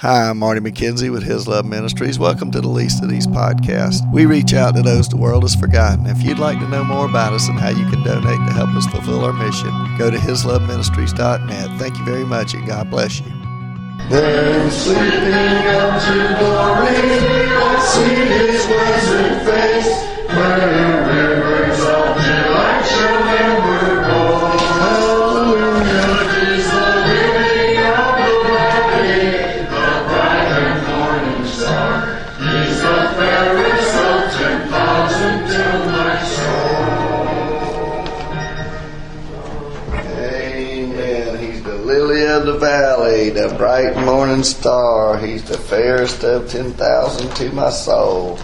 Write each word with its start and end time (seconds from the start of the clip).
Hi, 0.00 0.30
I'm 0.30 0.38
Marty 0.38 0.62
McKenzie 0.62 1.12
with 1.12 1.24
His 1.24 1.46
Love 1.46 1.66
Ministries. 1.66 2.18
Welcome 2.18 2.50
to 2.52 2.62
the 2.62 2.68
Least 2.68 3.02
of 3.02 3.10
These 3.10 3.26
podcast. 3.26 4.10
We 4.10 4.24
reach 4.24 4.54
out 4.54 4.74
to 4.76 4.80
those 4.80 5.10
the 5.10 5.18
world 5.18 5.42
has 5.42 5.54
forgotten. 5.54 6.06
If 6.06 6.22
you'd 6.22 6.38
like 6.38 6.58
to 6.60 6.68
know 6.70 6.82
more 6.82 7.04
about 7.04 7.34
us 7.34 7.46
and 7.48 7.60
how 7.60 7.68
you 7.68 7.84
can 7.90 8.02
donate 8.02 8.38
to 8.48 8.54
help 8.54 8.70
us 8.70 8.86
fulfill 8.86 9.22
our 9.26 9.34
mission, 9.34 9.68
go 9.98 10.10
to 10.10 10.16
hisloveministries.net. 10.16 11.78
Thank 11.78 11.98
you 11.98 12.04
very 12.06 12.24
much 12.24 12.54
and 12.54 12.66
God 12.66 12.88
bless 12.88 13.20
you. 13.20 13.26
Then 14.08 14.70
sleeping 14.70 15.68
unto 15.68 16.38
glory, 16.38 16.96
I 16.96 17.76
see 17.92 18.14
his 18.24 18.64
blessed 18.64 19.44
face, 19.44 20.34
where 20.34 21.29
the 43.30 43.54
bright 43.56 43.96
morning 43.96 44.42
star. 44.42 45.16
He's 45.18 45.44
the 45.44 45.56
fairest 45.56 46.24
of 46.24 46.50
10,000 46.50 47.34
to 47.36 47.52
my 47.52 47.70
soul. 47.70 48.38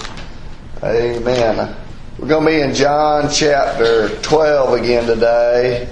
Amen. 0.82 1.76
We're 2.18 2.28
going 2.28 2.44
to 2.44 2.50
be 2.50 2.60
in 2.60 2.74
John 2.74 3.28
chapter 3.30 4.08
12 4.22 4.80
again 4.80 5.06
today. 5.06 5.88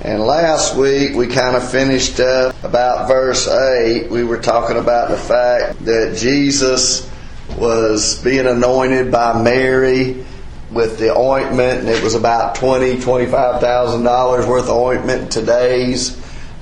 And 0.00 0.22
last 0.22 0.76
week 0.76 1.16
we 1.16 1.26
kind 1.26 1.56
of 1.56 1.68
finished 1.68 2.20
up 2.20 2.62
about 2.62 3.08
verse 3.08 3.48
8. 3.48 4.10
We 4.10 4.22
were 4.22 4.38
talking 4.38 4.76
about 4.76 5.10
the 5.10 5.18
fact 5.18 5.84
that 5.84 6.16
Jesus 6.16 7.10
was 7.58 8.22
being 8.22 8.46
anointed 8.46 9.10
by 9.10 9.42
Mary 9.42 10.24
with 10.70 10.98
the 10.98 11.16
ointment, 11.16 11.80
and 11.80 11.88
it 11.88 12.02
was 12.02 12.14
about 12.14 12.56
twenty, 12.56 13.00
twenty-five 13.00 13.60
thousand 13.60 14.02
dollars 14.02 14.46
worth 14.46 14.64
of 14.64 14.76
ointment 14.76 15.22
in 15.22 15.28
today's 15.28 16.10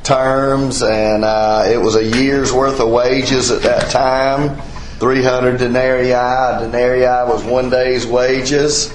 terms, 0.04 0.82
and 0.82 1.24
uh, 1.24 1.64
it 1.66 1.78
was 1.78 1.96
a 1.96 2.04
year's 2.04 2.52
worth 2.52 2.78
of 2.80 2.90
wages 2.90 3.50
at 3.50 3.62
that 3.62 3.90
time. 3.90 4.60
Three 4.98 5.22
hundred 5.22 5.58
denarii. 5.58 6.12
A 6.12 6.58
denarii 6.60 7.28
was 7.28 7.42
one 7.44 7.70
day's 7.70 8.06
wages. 8.06 8.92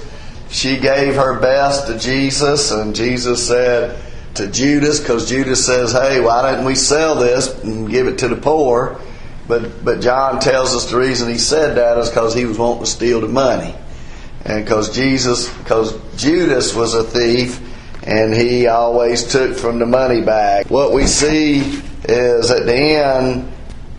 She 0.48 0.78
gave 0.78 1.16
her 1.16 1.38
best 1.38 1.86
to 1.88 1.98
Jesus, 1.98 2.70
and 2.70 2.94
Jesus 2.94 3.46
said 3.46 4.00
to 4.34 4.46
Judas, 4.46 5.00
because 5.00 5.28
Judas 5.28 5.64
says, 5.64 5.92
"Hey, 5.92 6.20
why 6.20 6.50
didn't 6.50 6.64
we 6.64 6.74
sell 6.74 7.16
this 7.16 7.62
and 7.62 7.90
give 7.90 8.06
it 8.06 8.18
to 8.18 8.28
the 8.28 8.36
poor?" 8.36 8.98
But 9.46 9.84
but 9.84 10.00
John 10.00 10.40
tells 10.40 10.74
us 10.74 10.90
the 10.90 10.96
reason 10.96 11.28
he 11.28 11.38
said 11.38 11.76
that 11.76 11.98
is 11.98 12.08
because 12.08 12.34
he 12.34 12.46
was 12.46 12.56
wanting 12.56 12.84
to 12.84 12.90
steal 12.90 13.20
the 13.20 13.28
money 13.28 13.74
and 14.44 14.64
because 14.64 14.94
Jesus, 14.94 15.52
because 15.58 15.96
Judas 16.16 16.74
was 16.74 16.94
a 16.94 17.04
thief, 17.04 17.60
and 18.10 18.34
he 18.34 18.66
always 18.66 19.22
took 19.24 19.56
from 19.56 19.78
the 19.78 19.86
money 19.86 20.20
bag. 20.20 20.66
What 20.68 20.92
we 20.92 21.06
see 21.06 21.80
is 22.04 22.50
at 22.50 22.66
the 22.66 22.74
end, 22.74 23.52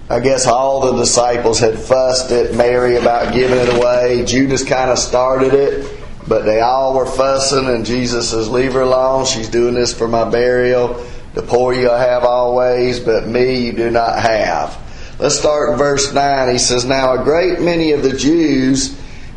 I 0.09 0.19
guess 0.19 0.45
all 0.45 0.91
the 0.91 0.99
disciples 0.99 1.59
had 1.59 1.79
fussed 1.79 2.31
at 2.31 2.53
Mary 2.53 2.97
about 2.97 3.33
giving 3.33 3.57
it 3.57 3.73
away. 3.73 4.25
Judas 4.25 4.65
kind 4.65 4.91
of 4.91 4.99
started 4.99 5.53
it, 5.53 5.89
but 6.27 6.43
they 6.43 6.59
all 6.59 6.93
were 6.93 7.05
fussing, 7.05 7.67
and 7.67 7.85
Jesus 7.85 8.31
says, 8.31 8.49
"Leave 8.49 8.73
her 8.73 8.81
alone. 8.81 9.23
She's 9.23 9.47
doing 9.47 9.75
this 9.75 9.93
for 9.93 10.09
my 10.09 10.29
burial. 10.29 10.97
The 11.33 11.41
poor 11.41 11.73
you'll 11.73 11.95
have 11.95 12.25
always, 12.25 12.99
but 12.99 13.25
me 13.25 13.59
you 13.59 13.71
do 13.71 13.89
not 13.89 14.19
have." 14.19 14.77
Let's 15.19 15.39
start 15.39 15.69
in 15.69 15.77
verse 15.77 16.11
nine. 16.11 16.51
He 16.51 16.57
says, 16.57 16.83
"Now 16.83 17.13
a 17.13 17.23
great 17.23 17.61
many 17.61 17.93
of 17.93 18.03
the 18.03 18.11
Jews." 18.11 18.91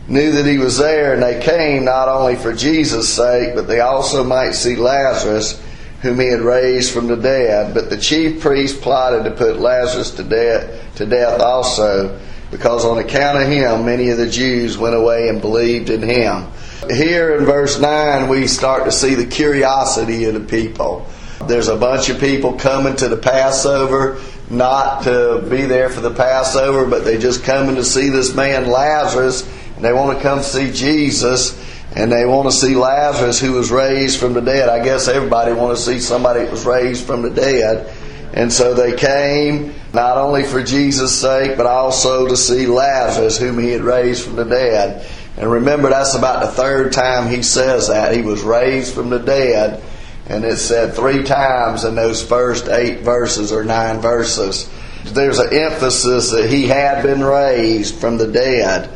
Knew 0.06 0.32
that 0.32 0.46
he 0.46 0.58
was 0.58 0.78
there, 0.78 1.14
and 1.14 1.22
they 1.22 1.40
came 1.40 1.84
not 1.84 2.08
only 2.08 2.36
for 2.36 2.52
Jesus' 2.52 3.12
sake, 3.12 3.54
but 3.54 3.66
they 3.66 3.80
also 3.80 4.22
might 4.22 4.52
see 4.52 4.76
Lazarus, 4.76 5.62
whom 6.02 6.20
he 6.20 6.26
had 6.26 6.40
raised 6.40 6.92
from 6.92 7.06
the 7.06 7.16
dead. 7.16 7.72
But 7.72 7.88
the 7.88 7.96
chief 7.96 8.40
priests 8.40 8.78
plotted 8.78 9.24
to 9.24 9.30
put 9.30 9.60
Lazarus 9.60 10.10
to 10.12 10.22
death, 10.22 10.96
to 10.96 11.06
death 11.06 11.40
also, 11.40 12.20
because 12.50 12.84
on 12.84 12.98
account 12.98 13.42
of 13.42 13.48
him, 13.48 13.86
many 13.86 14.10
of 14.10 14.18
the 14.18 14.28
Jews 14.28 14.76
went 14.76 14.94
away 14.94 15.28
and 15.28 15.40
believed 15.40 15.88
in 15.90 16.02
him. 16.02 16.46
Here 16.90 17.34
in 17.36 17.46
verse 17.46 17.80
9, 17.80 18.28
we 18.28 18.46
start 18.46 18.84
to 18.84 18.92
see 18.92 19.14
the 19.14 19.24
curiosity 19.24 20.24
of 20.24 20.34
the 20.34 20.40
people. 20.40 21.06
There's 21.46 21.68
a 21.68 21.76
bunch 21.76 22.10
of 22.10 22.20
people 22.20 22.52
coming 22.54 22.94
to 22.96 23.08
the 23.08 23.16
Passover, 23.16 24.20
not 24.50 25.04
to 25.04 25.44
be 25.48 25.62
there 25.62 25.88
for 25.88 26.00
the 26.00 26.12
Passover, 26.12 26.84
but 26.84 27.04
they 27.04 27.16
just 27.16 27.42
coming 27.42 27.76
to 27.76 27.84
see 27.84 28.10
this 28.10 28.34
man 28.34 28.66
Lazarus 28.66 29.48
they 29.84 29.92
want 29.92 30.16
to 30.16 30.22
come 30.22 30.42
see 30.42 30.72
Jesus 30.72 31.60
and 31.96 32.10
they 32.10 32.24
want 32.26 32.50
to 32.50 32.52
see 32.52 32.74
Lazarus 32.74 33.40
who 33.40 33.52
was 33.52 33.70
raised 33.70 34.18
from 34.18 34.34
the 34.34 34.40
dead. 34.40 34.68
I 34.68 34.82
guess 34.82 35.06
everybody 35.06 35.52
want 35.52 35.76
to 35.76 35.82
see 35.82 36.00
somebody 36.00 36.40
that 36.40 36.50
was 36.50 36.66
raised 36.66 37.06
from 37.06 37.22
the 37.22 37.30
dead. 37.30 37.92
And 38.32 38.52
so 38.52 38.74
they 38.74 38.96
came 38.96 39.74
not 39.92 40.18
only 40.18 40.42
for 40.42 40.62
Jesus' 40.62 41.16
sake, 41.18 41.56
but 41.56 41.66
also 41.66 42.26
to 42.26 42.36
see 42.36 42.66
Lazarus 42.66 43.38
whom 43.38 43.60
he 43.60 43.70
had 43.70 43.82
raised 43.82 44.24
from 44.24 44.34
the 44.34 44.44
dead. 44.44 45.06
And 45.36 45.50
remember, 45.50 45.88
that's 45.88 46.14
about 46.14 46.42
the 46.42 46.50
third 46.50 46.92
time 46.92 47.30
he 47.30 47.42
says 47.42 47.88
that. 47.88 48.14
He 48.14 48.22
was 48.22 48.42
raised 48.42 48.92
from 48.92 49.10
the 49.10 49.20
dead. 49.20 49.80
And 50.26 50.44
it 50.44 50.56
said 50.56 50.94
three 50.94 51.22
times 51.22 51.84
in 51.84 51.94
those 51.94 52.26
first 52.26 52.68
eight 52.68 53.00
verses 53.00 53.52
or 53.52 53.62
nine 53.62 54.00
verses. 54.00 54.68
There's 55.04 55.38
an 55.38 55.52
emphasis 55.52 56.30
that 56.30 56.48
he 56.48 56.66
had 56.66 57.02
been 57.02 57.22
raised 57.22 57.96
from 57.96 58.16
the 58.16 58.26
dead. 58.26 58.90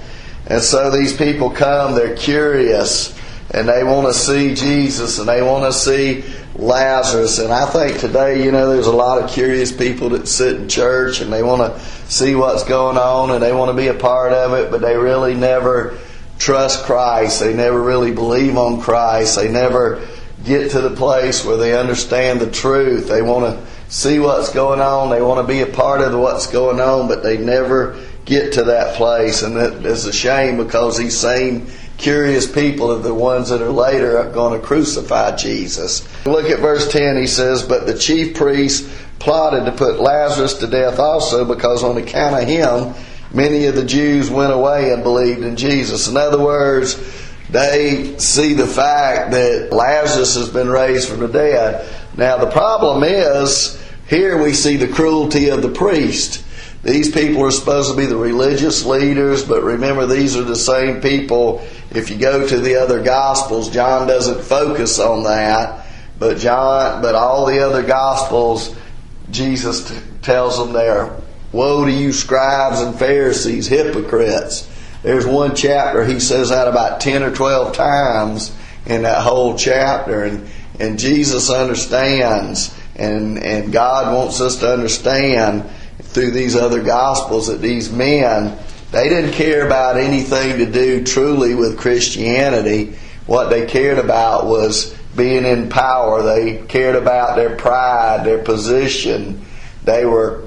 And 0.48 0.62
so 0.62 0.90
these 0.90 1.16
people 1.16 1.50
come, 1.50 1.94
they're 1.94 2.16
curious, 2.16 3.16
and 3.50 3.68
they 3.68 3.84
want 3.84 4.06
to 4.06 4.14
see 4.14 4.54
Jesus, 4.54 5.18
and 5.18 5.28
they 5.28 5.42
want 5.42 5.64
to 5.64 5.78
see 5.78 6.24
Lazarus. 6.58 7.38
And 7.38 7.52
I 7.52 7.66
think 7.66 8.00
today, 8.00 8.42
you 8.44 8.50
know, 8.50 8.72
there's 8.72 8.88
a 8.88 8.92
lot 8.92 9.22
of 9.22 9.30
curious 9.30 9.70
people 9.70 10.08
that 10.10 10.26
sit 10.26 10.56
in 10.56 10.68
church 10.68 11.20
and 11.20 11.32
they 11.32 11.42
want 11.42 11.72
to 11.72 11.80
see 12.10 12.34
what's 12.34 12.64
going 12.64 12.96
on 12.96 13.30
and 13.30 13.40
they 13.40 13.52
want 13.52 13.70
to 13.70 13.76
be 13.76 13.86
a 13.86 13.94
part 13.94 14.32
of 14.32 14.52
it, 14.54 14.70
but 14.70 14.80
they 14.80 14.96
really 14.96 15.34
never 15.34 15.96
trust 16.38 16.84
Christ. 16.84 17.38
They 17.38 17.54
never 17.54 17.80
really 17.80 18.12
believe 18.12 18.56
on 18.56 18.80
Christ. 18.80 19.36
They 19.36 19.50
never 19.50 20.04
get 20.44 20.72
to 20.72 20.80
the 20.80 20.90
place 20.90 21.44
where 21.44 21.56
they 21.56 21.78
understand 21.78 22.40
the 22.40 22.50
truth. 22.50 23.08
They 23.08 23.22
want 23.22 23.44
to 23.44 23.92
see 23.92 24.18
what's 24.18 24.52
going 24.52 24.80
on. 24.80 25.10
They 25.10 25.22
want 25.22 25.46
to 25.46 25.52
be 25.52 25.60
a 25.60 25.66
part 25.66 26.00
of 26.00 26.18
what's 26.18 26.48
going 26.48 26.80
on, 26.80 27.06
but 27.06 27.22
they 27.22 27.38
never 27.38 28.04
get 28.28 28.52
to 28.52 28.64
that 28.64 28.94
place. 28.94 29.42
And 29.42 29.56
it 29.56 29.86
is 29.86 30.04
a 30.04 30.12
shame 30.12 30.58
because 30.58 30.96
these 30.96 31.16
same 31.16 31.66
curious 31.96 32.50
people 32.50 32.92
are 32.92 33.00
the 33.00 33.14
ones 33.14 33.48
that 33.48 33.60
are 33.60 33.70
later 33.70 34.22
going 34.32 34.58
to 34.58 34.64
crucify 34.64 35.34
Jesus. 35.34 36.06
Look 36.26 36.46
at 36.46 36.60
verse 36.60 36.90
10. 36.92 37.16
He 37.16 37.26
says, 37.26 37.62
But 37.62 37.86
the 37.86 37.98
chief 37.98 38.36
priests 38.36 38.88
plotted 39.18 39.64
to 39.64 39.72
put 39.72 39.98
Lazarus 39.98 40.54
to 40.54 40.66
death 40.66 40.98
also 40.98 41.44
because 41.44 41.82
on 41.82 41.96
account 41.96 42.40
of 42.40 42.48
him, 42.48 42.94
many 43.34 43.64
of 43.66 43.74
the 43.74 43.84
Jews 43.84 44.30
went 44.30 44.52
away 44.52 44.92
and 44.92 45.02
believed 45.02 45.42
in 45.42 45.56
Jesus. 45.56 46.06
In 46.06 46.16
other 46.16 46.38
words, 46.38 46.96
they 47.50 48.16
see 48.18 48.52
the 48.52 48.66
fact 48.66 49.32
that 49.32 49.72
Lazarus 49.72 50.36
has 50.36 50.50
been 50.50 50.68
raised 50.68 51.08
from 51.08 51.20
the 51.20 51.28
dead. 51.28 51.88
Now, 52.16 52.36
the 52.36 52.50
problem 52.50 53.02
is, 53.02 53.82
here 54.06 54.42
we 54.42 54.52
see 54.52 54.76
the 54.76 54.88
cruelty 54.88 55.48
of 55.48 55.62
the 55.62 55.70
priest. 55.70 56.44
These 56.88 57.10
people 57.10 57.44
are 57.44 57.50
supposed 57.50 57.90
to 57.90 57.96
be 57.98 58.06
the 58.06 58.16
religious 58.16 58.86
leaders, 58.86 59.44
but 59.44 59.62
remember, 59.62 60.06
these 60.06 60.38
are 60.38 60.42
the 60.42 60.56
same 60.56 61.02
people. 61.02 61.60
If 61.90 62.08
you 62.08 62.16
go 62.16 62.48
to 62.48 62.60
the 62.60 62.76
other 62.76 63.02
Gospels, 63.02 63.68
John 63.68 64.06
doesn't 64.06 64.40
focus 64.40 64.98
on 64.98 65.24
that, 65.24 65.86
but 66.18 66.38
John, 66.38 67.02
but 67.02 67.14
all 67.14 67.44
the 67.44 67.60
other 67.60 67.82
Gospels, 67.82 68.74
Jesus 69.30 69.86
t- 69.86 69.96
tells 70.22 70.56
them 70.56 70.72
there, 70.72 71.10
"Woe 71.52 71.84
to 71.84 71.90
you, 71.90 72.10
scribes 72.10 72.80
and 72.80 72.98
Pharisees, 72.98 73.66
hypocrites!" 73.66 74.66
There's 75.02 75.26
one 75.26 75.54
chapter 75.54 76.06
he 76.06 76.18
says 76.18 76.48
that 76.48 76.68
about 76.68 77.02
ten 77.02 77.22
or 77.22 77.30
twelve 77.30 77.74
times 77.74 78.50
in 78.86 79.02
that 79.02 79.20
whole 79.20 79.58
chapter, 79.58 80.24
and 80.24 80.48
and 80.80 80.98
Jesus 80.98 81.50
understands, 81.50 82.74
and 82.96 83.36
and 83.36 83.74
God 83.74 84.14
wants 84.14 84.40
us 84.40 84.56
to 84.56 84.72
understand 84.72 85.64
through 86.18 86.32
these 86.32 86.56
other 86.56 86.82
gospels 86.82 87.46
that 87.46 87.60
these 87.60 87.92
men 87.92 88.58
they 88.90 89.08
didn't 89.08 89.32
care 89.32 89.64
about 89.66 89.98
anything 89.98 90.58
to 90.58 90.66
do 90.66 91.04
truly 91.04 91.54
with 91.54 91.78
Christianity. 91.78 92.96
What 93.26 93.50
they 93.50 93.66
cared 93.66 93.98
about 93.98 94.46
was 94.46 94.94
being 95.14 95.44
in 95.44 95.68
power. 95.68 96.22
They 96.22 96.62
cared 96.66 96.96
about 96.96 97.36
their 97.36 97.54
pride, 97.54 98.24
their 98.24 98.42
position. 98.42 99.44
They 99.84 100.06
were 100.06 100.42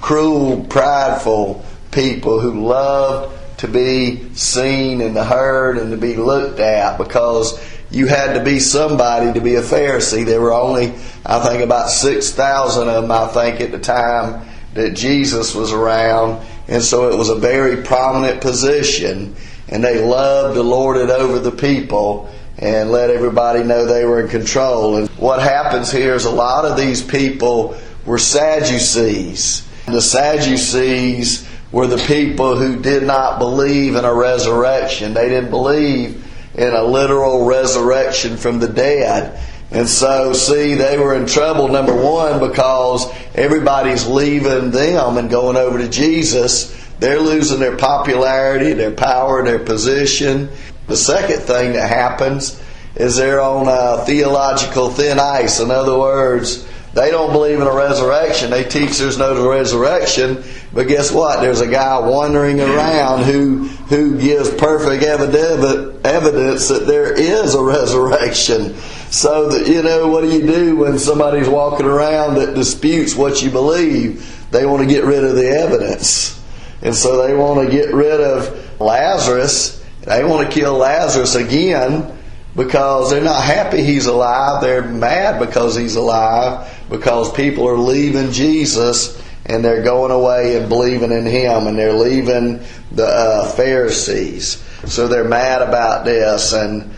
cruel, 0.00 0.64
prideful 0.64 1.64
people 1.92 2.40
who 2.40 2.66
loved 2.66 3.58
to 3.60 3.68
be 3.68 4.34
seen 4.34 5.00
and 5.00 5.16
heard 5.16 5.78
and 5.78 5.92
to 5.92 5.96
be 5.96 6.16
looked 6.16 6.58
at 6.58 6.98
because 6.98 7.64
you 7.92 8.08
had 8.08 8.34
to 8.34 8.42
be 8.42 8.58
somebody 8.58 9.32
to 9.32 9.40
be 9.40 9.54
a 9.54 9.62
Pharisee. 9.62 10.26
There 10.26 10.40
were 10.40 10.52
only, 10.52 10.92
I 11.24 11.38
think, 11.46 11.62
about 11.62 11.90
6,000 11.90 12.88
of 12.88 13.02
them, 13.02 13.12
I 13.12 13.28
think, 13.28 13.60
at 13.60 13.70
the 13.70 13.78
time 13.78 14.48
that 14.74 14.94
Jesus 14.94 15.54
was 15.54 15.72
around, 15.72 16.44
and 16.68 16.82
so 16.82 17.10
it 17.10 17.16
was 17.16 17.28
a 17.28 17.36
very 17.36 17.82
prominent 17.82 18.40
position, 18.40 19.34
and 19.68 19.82
they 19.82 20.04
loved 20.04 20.54
to 20.54 20.62
lord 20.62 20.96
it 20.96 21.10
over 21.10 21.38
the 21.38 21.52
people 21.52 22.28
and 22.58 22.90
let 22.90 23.10
everybody 23.10 23.64
know 23.64 23.84
they 23.84 24.04
were 24.04 24.20
in 24.20 24.28
control. 24.28 24.96
And 24.96 25.08
what 25.10 25.42
happens 25.42 25.90
here 25.90 26.14
is 26.14 26.24
a 26.24 26.30
lot 26.30 26.64
of 26.64 26.76
these 26.76 27.02
people 27.02 27.76
were 28.06 28.18
Sadducees. 28.18 29.66
The 29.86 30.00
Sadducees 30.00 31.48
were 31.72 31.86
the 31.86 32.04
people 32.06 32.56
who 32.56 32.80
did 32.80 33.02
not 33.02 33.38
believe 33.38 33.96
in 33.96 34.04
a 34.04 34.14
resurrection. 34.14 35.14
They 35.14 35.28
didn't 35.28 35.50
believe 35.50 36.24
in 36.54 36.72
a 36.72 36.84
literal 36.84 37.46
resurrection 37.46 38.36
from 38.36 38.60
the 38.60 38.68
dead. 38.68 39.40
And 39.74 39.88
so, 39.88 40.32
see, 40.32 40.74
they 40.74 40.96
were 40.98 41.14
in 41.16 41.26
trouble, 41.26 41.66
number 41.66 41.94
one, 41.94 42.38
because 42.38 43.12
everybody's 43.34 44.06
leaving 44.06 44.70
them 44.70 45.18
and 45.18 45.28
going 45.28 45.56
over 45.56 45.78
to 45.78 45.88
Jesus. 45.88 46.72
They're 47.00 47.18
losing 47.18 47.58
their 47.58 47.76
popularity, 47.76 48.72
their 48.72 48.92
power, 48.92 49.44
their 49.44 49.58
position. 49.58 50.48
The 50.86 50.96
second 50.96 51.40
thing 51.40 51.72
that 51.72 51.88
happens 51.88 52.62
is 52.94 53.16
they're 53.16 53.40
on 53.40 54.06
theological 54.06 54.90
thin 54.90 55.18
ice. 55.18 55.58
In 55.58 55.72
other 55.72 55.98
words, 55.98 56.63
they 56.94 57.10
don't 57.10 57.32
believe 57.32 57.60
in 57.60 57.66
a 57.66 57.74
resurrection. 57.74 58.50
They 58.50 58.62
teach 58.62 58.98
there's 58.98 59.18
no 59.18 59.50
resurrection, 59.50 60.44
but 60.72 60.86
guess 60.86 61.10
what? 61.10 61.40
There's 61.40 61.60
a 61.60 61.66
guy 61.66 61.98
wandering 61.98 62.60
around 62.60 63.24
who 63.24 63.64
who 63.88 64.16
gives 64.16 64.48
perfect 64.54 65.02
evidence 65.02 66.68
that 66.68 66.84
there 66.86 67.12
is 67.12 67.54
a 67.54 67.62
resurrection. 67.62 68.76
So 69.10 69.48
that 69.48 69.66
you 69.66 69.82
know, 69.82 70.06
what 70.06 70.20
do 70.20 70.30
you 70.30 70.46
do 70.46 70.76
when 70.76 71.00
somebody's 71.00 71.48
walking 71.48 71.86
around 71.86 72.36
that 72.36 72.54
disputes 72.54 73.16
what 73.16 73.42
you 73.42 73.50
believe? 73.50 74.48
They 74.52 74.64
want 74.64 74.82
to 74.82 74.88
get 74.88 75.02
rid 75.04 75.24
of 75.24 75.34
the 75.34 75.48
evidence, 75.48 76.40
and 76.80 76.94
so 76.94 77.26
they 77.26 77.34
want 77.34 77.68
to 77.68 77.76
get 77.76 77.92
rid 77.92 78.20
of 78.20 78.80
Lazarus. 78.80 79.84
They 80.02 80.22
want 80.22 80.46
to 80.46 80.54
kill 80.54 80.74
Lazarus 80.74 81.34
again 81.34 82.16
because 82.54 83.10
they're 83.10 83.24
not 83.24 83.42
happy 83.42 83.82
he's 83.82 84.06
alive. 84.06 84.62
They're 84.62 84.84
mad 84.84 85.40
because 85.40 85.74
he's 85.74 85.96
alive 85.96 86.70
because 86.96 87.32
people 87.32 87.68
are 87.68 87.76
leaving 87.76 88.30
Jesus 88.30 89.20
and 89.46 89.64
they're 89.64 89.82
going 89.82 90.10
away 90.10 90.56
and 90.56 90.68
believing 90.68 91.10
in 91.10 91.26
him 91.26 91.66
and 91.66 91.78
they're 91.78 91.92
leaving 91.92 92.60
the 92.92 93.06
uh, 93.06 93.50
Pharisees. 93.52 94.62
So 94.86 95.08
they're 95.08 95.24
mad 95.24 95.62
about 95.62 96.04
this 96.04 96.52
and 96.52 96.90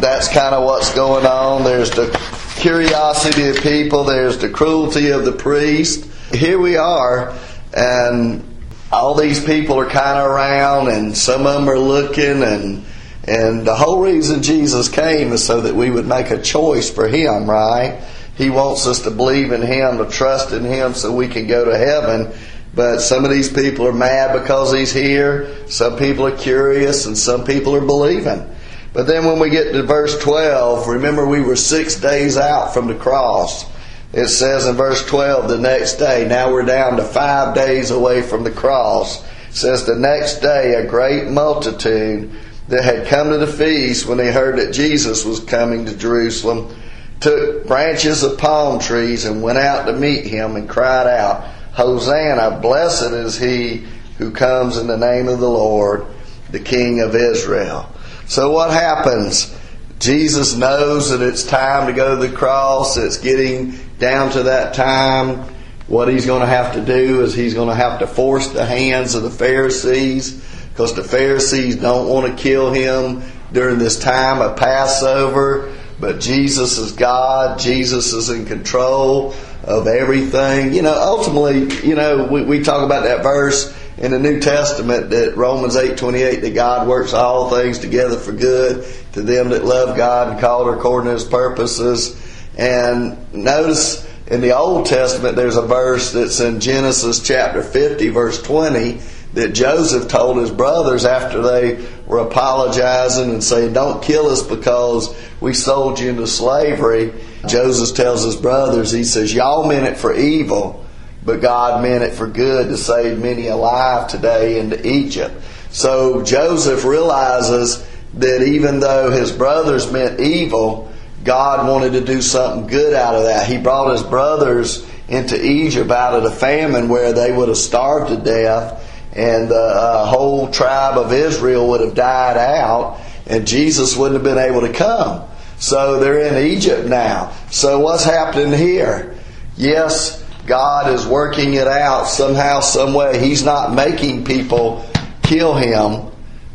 that's 0.00 0.28
kind 0.28 0.54
of 0.54 0.64
what's 0.64 0.94
going 0.94 1.26
on. 1.26 1.64
There's 1.64 1.90
the 1.90 2.10
curiosity 2.56 3.48
of 3.48 3.56
people, 3.56 4.04
there's 4.04 4.38
the 4.38 4.48
cruelty 4.48 5.10
of 5.10 5.24
the 5.24 5.32
priest. 5.32 6.06
Here 6.32 6.58
we 6.58 6.76
are 6.76 7.36
and 7.76 8.42
all 8.90 9.14
these 9.14 9.44
people 9.44 9.78
are 9.78 9.90
kind 9.90 10.18
of 10.18 10.30
around 10.30 10.88
and 10.88 11.16
some 11.16 11.46
of 11.46 11.54
them 11.54 11.68
are 11.68 11.78
looking 11.78 12.42
and 12.42 12.84
and 13.26 13.66
the 13.66 13.74
whole 13.74 14.02
reason 14.02 14.42
Jesus 14.42 14.90
came 14.90 15.32
is 15.32 15.42
so 15.42 15.62
that 15.62 15.74
we 15.74 15.90
would 15.90 16.06
make 16.06 16.30
a 16.30 16.42
choice 16.42 16.90
for 16.90 17.08
Him, 17.08 17.48
right? 17.48 18.04
He 18.36 18.50
wants 18.50 18.86
us 18.86 19.00
to 19.02 19.10
believe 19.10 19.52
in 19.52 19.62
Him, 19.62 19.98
to 19.98 20.06
trust 20.06 20.52
in 20.52 20.64
Him 20.64 20.94
so 20.94 21.14
we 21.14 21.28
can 21.28 21.46
go 21.46 21.64
to 21.64 21.76
heaven. 21.76 22.32
But 22.74 22.98
some 22.98 23.24
of 23.24 23.30
these 23.30 23.52
people 23.52 23.86
are 23.86 23.92
mad 23.92 24.38
because 24.40 24.72
He's 24.72 24.92
here. 24.92 25.54
Some 25.68 25.96
people 25.96 26.26
are 26.26 26.36
curious 26.36 27.06
and 27.06 27.16
some 27.16 27.44
people 27.44 27.76
are 27.76 27.84
believing. 27.84 28.50
But 28.92 29.06
then 29.06 29.24
when 29.24 29.38
we 29.38 29.50
get 29.50 29.72
to 29.72 29.82
verse 29.82 30.18
12, 30.20 30.88
remember 30.88 31.26
we 31.26 31.40
were 31.40 31.56
six 31.56 31.96
days 31.96 32.36
out 32.36 32.74
from 32.74 32.86
the 32.86 32.94
cross. 32.94 33.66
It 34.12 34.28
says 34.28 34.66
in 34.66 34.76
verse 34.76 35.04
12, 35.06 35.48
the 35.48 35.58
next 35.58 35.94
day, 35.94 36.26
now 36.28 36.52
we're 36.52 36.64
down 36.64 36.96
to 36.96 37.04
five 37.04 37.54
days 37.54 37.90
away 37.90 38.22
from 38.22 38.44
the 38.44 38.52
cross. 38.52 39.24
It 39.48 39.54
says 39.54 39.84
the 39.84 39.96
next 39.96 40.38
day 40.38 40.74
a 40.74 40.86
great 40.86 41.28
multitude 41.28 42.30
that 42.68 42.84
had 42.84 43.08
come 43.08 43.30
to 43.30 43.38
the 43.38 43.48
feast 43.48 44.06
when 44.06 44.18
they 44.18 44.32
heard 44.32 44.58
that 44.58 44.72
Jesus 44.72 45.24
was 45.24 45.40
coming 45.40 45.84
to 45.86 45.96
Jerusalem 45.96 46.74
took 47.20 47.66
branches 47.66 48.22
of 48.22 48.38
palm 48.38 48.78
trees 48.78 49.24
and 49.24 49.42
went 49.42 49.58
out 49.58 49.86
to 49.86 49.92
meet 49.92 50.26
him 50.26 50.56
and 50.56 50.68
cried 50.68 51.06
out, 51.06 51.44
Hosanna, 51.72 52.60
blessed 52.60 53.12
is 53.12 53.38
he 53.38 53.86
who 54.18 54.30
comes 54.30 54.76
in 54.76 54.86
the 54.86 54.96
name 54.96 55.28
of 55.28 55.40
the 55.40 55.48
Lord, 55.48 56.06
the 56.50 56.60
King 56.60 57.00
of 57.00 57.14
Israel. 57.14 57.90
So 58.26 58.50
what 58.50 58.70
happens? 58.70 59.56
Jesus 59.98 60.54
knows 60.54 61.10
that 61.10 61.20
it's 61.20 61.44
time 61.44 61.86
to 61.86 61.92
go 61.92 62.18
to 62.18 62.26
the 62.28 62.34
cross. 62.34 62.96
It's 62.96 63.18
getting 63.18 63.78
down 63.98 64.30
to 64.32 64.44
that 64.44 64.74
time. 64.74 65.46
What 65.86 66.08
he's 66.08 66.26
going 66.26 66.40
to 66.40 66.46
have 66.46 66.74
to 66.74 66.80
do 66.80 67.22
is 67.22 67.34
he's 67.34 67.54
going 67.54 67.68
to 67.68 67.74
have 67.74 67.98
to 68.00 68.06
force 68.06 68.48
the 68.48 68.64
hands 68.64 69.14
of 69.14 69.22
the 69.22 69.30
Pharisees 69.30 70.42
because 70.70 70.94
the 70.94 71.04
Pharisees 71.04 71.76
don't 71.76 72.08
want 72.08 72.26
to 72.26 72.42
kill 72.42 72.72
him 72.72 73.22
during 73.52 73.78
this 73.78 73.98
time 73.98 74.40
of 74.40 74.56
Passover. 74.56 75.72
But 76.00 76.20
Jesus 76.20 76.78
is 76.78 76.92
God. 76.92 77.58
Jesus 77.58 78.12
is 78.12 78.30
in 78.30 78.46
control 78.46 79.34
of 79.62 79.86
everything. 79.86 80.74
You 80.74 80.82
know, 80.82 80.94
ultimately, 80.94 81.74
you 81.86 81.94
know, 81.94 82.24
we, 82.24 82.42
we 82.42 82.62
talk 82.62 82.84
about 82.84 83.04
that 83.04 83.22
verse 83.22 83.74
in 83.96 84.10
the 84.10 84.18
New 84.18 84.40
Testament 84.40 85.10
that 85.10 85.36
Romans 85.36 85.76
8:28 85.76 86.40
that 86.42 86.54
God 86.54 86.88
works 86.88 87.12
all 87.12 87.50
things 87.50 87.78
together 87.78 88.18
for 88.18 88.32
good 88.32 88.86
to 89.12 89.22
them 89.22 89.50
that 89.50 89.64
love 89.64 89.96
God 89.96 90.32
and 90.32 90.40
called 90.40 90.68
according 90.68 91.08
to 91.08 91.14
his 91.14 91.24
purposes. 91.24 92.20
And 92.56 93.32
notice 93.32 94.06
in 94.26 94.40
the 94.40 94.56
Old 94.56 94.86
Testament 94.86 95.36
there's 95.36 95.56
a 95.56 95.62
verse 95.62 96.12
that's 96.12 96.40
in 96.40 96.60
Genesis 96.60 97.20
chapter 97.20 97.62
50 97.62 98.08
verse 98.08 98.42
20 98.42 99.00
that 99.34 99.52
Joseph 99.52 100.08
told 100.08 100.38
his 100.38 100.50
brothers 100.50 101.04
after 101.04 101.42
they 101.42 101.86
were 102.06 102.18
apologizing 102.18 103.30
and 103.30 103.42
saying, 103.44 103.72
Don't 103.72 104.02
kill 104.02 104.26
us 104.26 104.42
because 104.42 105.14
we 105.40 105.54
sold 105.54 105.98
you 105.98 106.10
into 106.10 106.26
slavery. 106.26 107.12
Joseph 107.46 107.96
tells 107.96 108.24
his 108.24 108.36
brothers, 108.36 108.92
He 108.92 109.04
says, 109.04 109.34
Y'all 109.34 109.66
meant 109.68 109.86
it 109.86 109.96
for 109.96 110.14
evil, 110.14 110.84
but 111.24 111.40
God 111.40 111.82
meant 111.82 112.04
it 112.04 112.14
for 112.14 112.28
good 112.28 112.68
to 112.68 112.76
save 112.76 113.18
many 113.18 113.48
alive 113.48 114.08
today 114.08 114.60
into 114.60 114.86
Egypt. 114.86 115.34
So 115.70 116.22
Joseph 116.22 116.84
realizes 116.84 117.84
that 118.14 118.42
even 118.42 118.78
though 118.78 119.10
his 119.10 119.32
brothers 119.32 119.90
meant 119.90 120.20
evil, 120.20 120.92
God 121.24 121.66
wanted 121.68 121.94
to 121.94 122.04
do 122.04 122.22
something 122.22 122.68
good 122.68 122.94
out 122.94 123.16
of 123.16 123.24
that. 123.24 123.48
He 123.48 123.58
brought 123.58 123.92
his 123.92 124.04
brothers 124.04 124.88
into 125.08 125.42
Egypt 125.44 125.90
out 125.90 126.14
of 126.14 126.22
the 126.22 126.30
famine 126.30 126.88
where 126.88 127.12
they 127.12 127.32
would 127.32 127.48
have 127.48 127.56
starved 127.56 128.10
to 128.10 128.16
death 128.16 128.82
and 129.14 129.48
the 129.48 129.54
uh, 129.54 130.06
whole 130.06 130.50
tribe 130.50 130.98
of 130.98 131.12
Israel 131.12 131.68
would 131.68 131.80
have 131.80 131.94
died 131.94 132.36
out, 132.36 133.00
and 133.26 133.46
Jesus 133.46 133.96
wouldn't 133.96 134.14
have 134.14 134.24
been 134.24 134.42
able 134.42 134.62
to 134.62 134.72
come. 134.72 135.28
So 135.58 136.00
they're 136.00 136.18
in 136.18 136.46
Egypt 136.52 136.88
now. 136.88 137.32
So 137.50 137.78
what's 137.78 138.04
happening 138.04 138.52
here? 138.52 139.16
Yes, 139.56 140.22
God 140.46 140.92
is 140.92 141.06
working 141.06 141.54
it 141.54 141.68
out 141.68 142.04
somehow, 142.04 142.60
some 142.60 142.92
way. 142.92 143.20
He's 143.20 143.44
not 143.44 143.72
making 143.72 144.24
people 144.24 144.84
kill 145.22 145.54
him, 145.54 146.10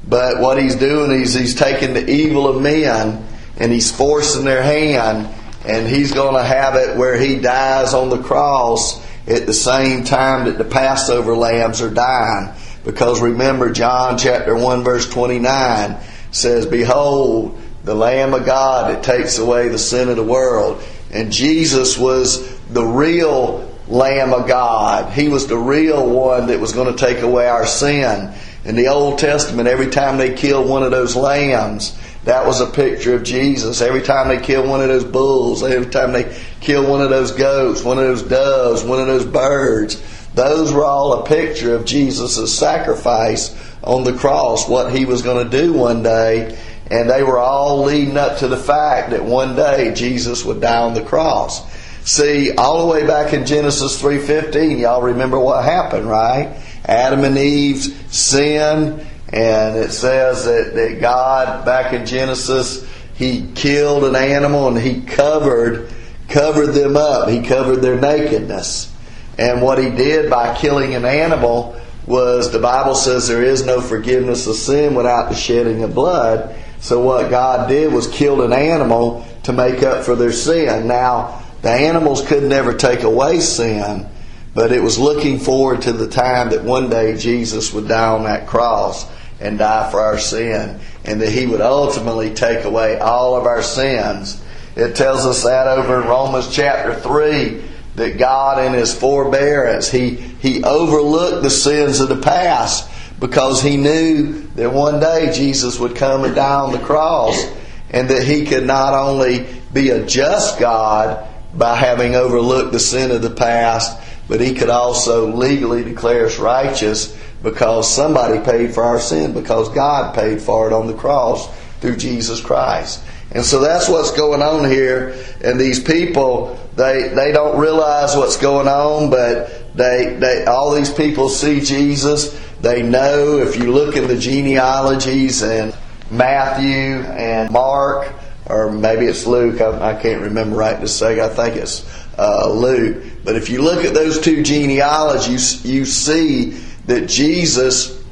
but 0.08 0.40
what 0.40 0.62
he's 0.62 0.76
doing 0.76 1.12
is 1.12 1.34
he's 1.34 1.56
taking 1.56 1.94
the 1.94 2.08
evil 2.10 2.48
of 2.48 2.62
men 2.62 3.26
and 3.58 3.72
he's 3.72 3.92
forcing 3.92 4.46
their 4.46 4.64
hand, 4.64 5.28
and 5.66 5.88
he's 5.88 6.14
going 6.14 6.36
to 6.36 6.44
have 6.44 6.76
it 6.76 6.96
where 6.96 7.18
he 7.20 7.38
dies 7.40 7.94
on 7.94 8.10
the 8.10 8.22
cross 8.22 9.06
at 9.30 9.46
the 9.46 9.54
same 9.54 10.04
time 10.04 10.46
that 10.46 10.58
the 10.58 10.66
Passover 10.66 11.36
lambs 11.36 11.82
are 11.82 11.90
dying. 11.90 12.54
Because 12.84 13.22
remember, 13.22 13.72
John 13.72 14.18
chapter 14.18 14.56
1 14.56 14.84
verse 14.84 15.08
29 15.10 15.98
says, 16.32 16.66
Behold, 16.66 17.60
the 17.84 17.94
Lamb 17.94 18.34
of 18.34 18.46
God 18.46 18.94
that 18.94 19.04
takes 19.04 19.38
away 19.38 19.68
the 19.68 19.78
sin 19.78 20.10
of 20.10 20.16
the 20.16 20.24
world. 20.24 20.84
And 21.12 21.32
Jesus 21.32 21.98
was 21.98 22.58
the 22.68 22.84
real 22.84 23.70
Lamb 23.88 24.34
of 24.34 24.48
God. 24.48 25.14
He 25.14 25.30
was 25.30 25.48
the 25.48 25.58
real 25.58 26.08
one 26.08 26.48
that 26.48 26.60
was 26.60 26.74
going 26.74 26.96
to 26.96 27.06
take 27.06 27.22
away 27.22 27.48
our 27.48 27.66
sin. 27.66 28.34
In 28.66 28.76
the 28.76 28.88
Old 28.88 29.20
Testament, 29.20 29.68
every 29.68 29.90
time 29.90 30.18
they 30.18 30.34
killed 30.34 30.70
one 30.70 30.84
of 30.84 30.92
those 30.92 31.16
lambs, 31.16 31.98
that 32.26 32.46
was 32.46 32.60
a 32.60 32.68
picture 32.68 33.16
of 33.16 33.24
Jesus. 33.24 33.82
Every 33.82 34.02
time 34.02 34.28
they 34.28 34.40
kill 34.40 34.68
one 34.68 34.82
of 34.82 34.88
those 34.88 35.06
bulls, 35.06 35.64
every 35.64 35.90
time 35.90 36.12
they 36.12 36.38
kill 36.60 36.90
one 36.90 37.02
of 37.02 37.10
those 37.10 37.32
goats, 37.32 37.84
one 37.84 37.98
of 37.98 38.04
those 38.04 38.24
doves, 38.24 38.84
one 38.84 39.00
of 39.00 39.08
those 39.08 39.26
birds, 39.26 40.02
those 40.36 40.74
were 40.74 40.86
all 40.86 41.14
a 41.14 41.26
picture 41.26 41.76
of 41.76 41.86
Jesus' 41.86 42.58
sacrifice 42.58 43.56
on 43.84 44.04
the 44.04 44.14
cross, 44.14 44.68
what 44.68 44.94
he 44.94 45.06
was 45.06 45.22
going 45.22 45.50
to 45.50 45.58
do 45.58 45.74
one 45.74 46.04
day. 46.04 46.58
And 46.92 47.10
they 47.10 47.24
were 47.24 47.40
all 47.40 47.84
leading 47.84 48.18
up 48.18 48.40
to 48.40 48.48
the 48.48 48.58
fact 48.58 49.12
that 49.12 49.24
one 49.24 49.56
day 49.56 49.94
Jesus 49.94 50.44
would 50.44 50.60
die 50.60 50.82
on 50.82 50.96
the 50.96 51.04
cross. 51.04 51.70
See, 52.04 52.54
all 52.56 52.86
the 52.86 52.92
way 52.92 53.06
back 53.06 53.34
in 53.34 53.46
Genesis 53.46 54.02
3.15, 54.02 54.80
y'all 54.80 55.02
remember 55.02 55.40
what 55.40 55.64
happened, 55.64 56.10
right? 56.10 56.56
Adam 56.86 57.24
and 57.24 57.38
Eve's 57.38 57.94
sin 58.16 59.06
and 59.32 59.78
it 59.78 59.92
says 59.92 60.46
that, 60.46 60.74
that 60.74 61.00
God, 61.00 61.66
back 61.66 61.94
in 61.94 62.06
Genesis, 62.06 62.88
He 63.14 63.52
killed 63.54 64.04
an 64.04 64.16
animal 64.16 64.68
and 64.68 64.78
He 64.78 65.02
covered, 65.02 65.92
covered 66.28 66.72
them 66.72 66.98
up. 66.98 67.30
He 67.30 67.44
covered 67.44 67.78
their 67.78 68.00
nakedness. 68.00 68.96
And 69.38 69.62
what 69.62 69.78
he 69.78 69.90
did 69.90 70.30
by 70.30 70.54
killing 70.58 70.96
an 70.96 71.06
animal 71.06 71.80
was 72.06 72.52
the 72.52 72.60
Bible 72.60 72.94
says 72.94 73.28
there 73.28 73.44
is 73.44 73.66
no 73.66 73.80
forgiveness 73.80 74.48
of 74.48 74.56
sin 74.56 74.96
without 74.96 75.30
the 75.30 75.36
shedding 75.36 75.82
of 75.84 75.96
blood. 75.96 76.56
So 76.82 77.00
what 77.02 77.30
God 77.30 77.70
did 77.70 77.94
was 77.94 78.08
killed 78.08 78.42
an 78.42 78.52
animal 78.52 79.26
to 79.44 79.54
make 79.54 79.82
up 79.82 80.04
for 80.04 80.16
their 80.16 80.34
sin. 80.34 80.88
Now, 80.88 81.46
the 81.62 81.70
animals 81.70 82.26
could 82.26 82.44
never 82.44 82.74
take 82.74 83.04
away 83.04 83.40
sin, 83.40 84.10
but 84.54 84.74
it 84.74 84.84
was 84.84 84.98
looking 84.98 85.40
forward 85.40 85.84
to 85.84 85.94
the 85.94 86.10
time 86.10 86.50
that 86.50 86.64
one 86.64 86.90
day 86.90 87.16
Jesus 87.16 87.72
would 87.72 87.88
die 87.88 88.10
on 88.10 88.24
that 88.24 88.46
cross 88.46 89.06
and 89.40 89.58
die 89.58 89.90
for 89.92 90.00
our 90.00 90.18
sin, 90.18 90.80
and 91.06 91.22
that 91.22 91.30
he 91.30 91.46
would 91.46 91.62
ultimately 91.62 92.34
take 92.34 92.66
away 92.66 93.00
all 93.00 93.36
of 93.36 93.46
our 93.46 93.62
sins. 93.62 94.42
It 94.76 94.96
tells 94.96 95.26
us 95.26 95.44
that 95.44 95.68
over 95.68 96.02
in 96.02 96.08
Romans 96.08 96.54
chapter 96.54 96.94
3 96.94 97.64
that 97.96 98.18
God 98.18 98.64
in 98.64 98.74
his 98.74 98.98
forbearance, 98.98 99.90
he, 99.90 100.12
he 100.12 100.64
overlooked 100.64 101.44
the 101.44 101.50
sins 101.50 102.00
of 102.00 102.10
the 102.10 102.22
past 102.22 102.90
because 103.20 103.62
he 103.62 103.76
knew 103.78 104.42
that 104.56 104.72
one 104.72 105.00
day 105.00 105.32
Jesus 105.34 105.80
would 105.80 105.96
come 105.96 106.24
and 106.24 106.36
die 106.36 106.62
on 106.62 106.72
the 106.72 106.80
cross 106.80 107.46
and 107.90 108.10
that 108.10 108.24
he 108.24 108.46
could 108.46 108.66
not 108.66 108.94
only 108.94 109.48
be 109.74 109.90
a 109.90 110.06
just 110.06 110.60
God 110.60 111.28
by 111.54 111.76
having 111.76 112.16
overlooked 112.16 112.72
the 112.72 112.80
sin 112.80 113.12
of 113.12 113.22
the 113.22 113.30
past, 113.30 114.00
but 114.28 114.40
he 114.40 114.54
could 114.54 114.70
also 114.70 115.36
legally 115.36 115.84
declare 115.84 116.28
us 116.28 116.38
righteous 116.38 117.18
because 117.42 117.94
somebody 117.94 118.40
paid 118.44 118.74
for 118.74 118.84
our 118.84 119.00
sin, 119.00 119.34
because 119.34 119.70
God 119.70 120.14
paid 120.14 120.42
for 120.42 120.68
it 120.68 120.74
on 120.74 120.88
the 120.88 120.94
cross 120.94 121.48
through 121.80 121.98
Jesus 121.98 122.42
Christ. 122.42 123.04
And 123.32 123.46
so 123.46 123.60
that's 123.60 123.88
what's 123.88 124.12
going 124.12 124.42
on 124.42 124.70
here. 124.70 125.16
And 125.44 125.60
these 125.60 125.82
people, 125.82 126.60
they, 126.76 127.10
they 127.10 127.32
don't 127.32 127.60
realize 127.60 128.16
what's 128.16 128.38
going 128.38 128.68
on, 128.68 129.10
but 129.10 129.76
they, 129.76 130.16
they, 130.20 130.46
all 130.46 130.74
these 130.74 130.92
people 130.92 131.30
see 131.30 131.62
Jesus. 131.62 132.38
They 132.62 132.82
know 132.82 133.38
if 133.38 133.56
you 133.56 133.72
look 133.72 133.96
in 133.96 134.08
the 134.08 134.18
genealogies 134.18 135.44
and 135.44 135.76
Matthew 136.10 137.02
and 137.06 137.52
Mark, 137.52 138.14
or 138.48 138.72
maybe 138.72 139.06
it's 139.06 139.28
Luke. 139.28 139.62
I, 139.62 139.92
I 139.92 140.02
can't 140.02 140.24
remember 140.24 140.56
right 140.56 140.80
to 140.82 140.88
say. 140.88 141.22
I 141.22 141.30
think 141.30 141.56
it's 141.56 141.86
uh, 142.18 142.52
Luke. 142.52 143.04
But 143.24 143.36
if 143.36 143.50
you 143.50 143.62
look 143.62 143.86
at 143.86 143.94
those 143.94 144.20
two 144.20 144.42
genealogies, 144.42 145.64
you 145.64 145.86
see 145.86 146.60
that 146.90 147.08
Jesus 147.08 148.04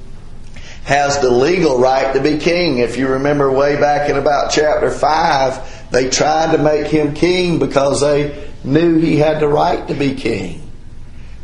has 0.85 1.19
the 1.19 1.29
legal 1.29 1.79
right 1.79 2.13
to 2.13 2.21
be 2.21 2.37
king. 2.37 2.77
If 2.77 2.97
you 2.97 3.07
remember 3.09 3.51
way 3.51 3.75
back 3.75 4.09
in 4.09 4.15
about 4.15 4.51
chapter 4.51 4.89
5, 4.89 5.91
they 5.91 6.09
tried 6.09 6.55
to 6.55 6.57
make 6.57 6.87
him 6.87 7.13
king 7.13 7.59
because 7.59 8.01
they 8.01 8.49
knew 8.63 8.99
he 8.99 9.17
had 9.17 9.41
the 9.41 9.47
right 9.47 9.85
to 9.87 9.93
be 9.93 10.15
king. 10.15 10.63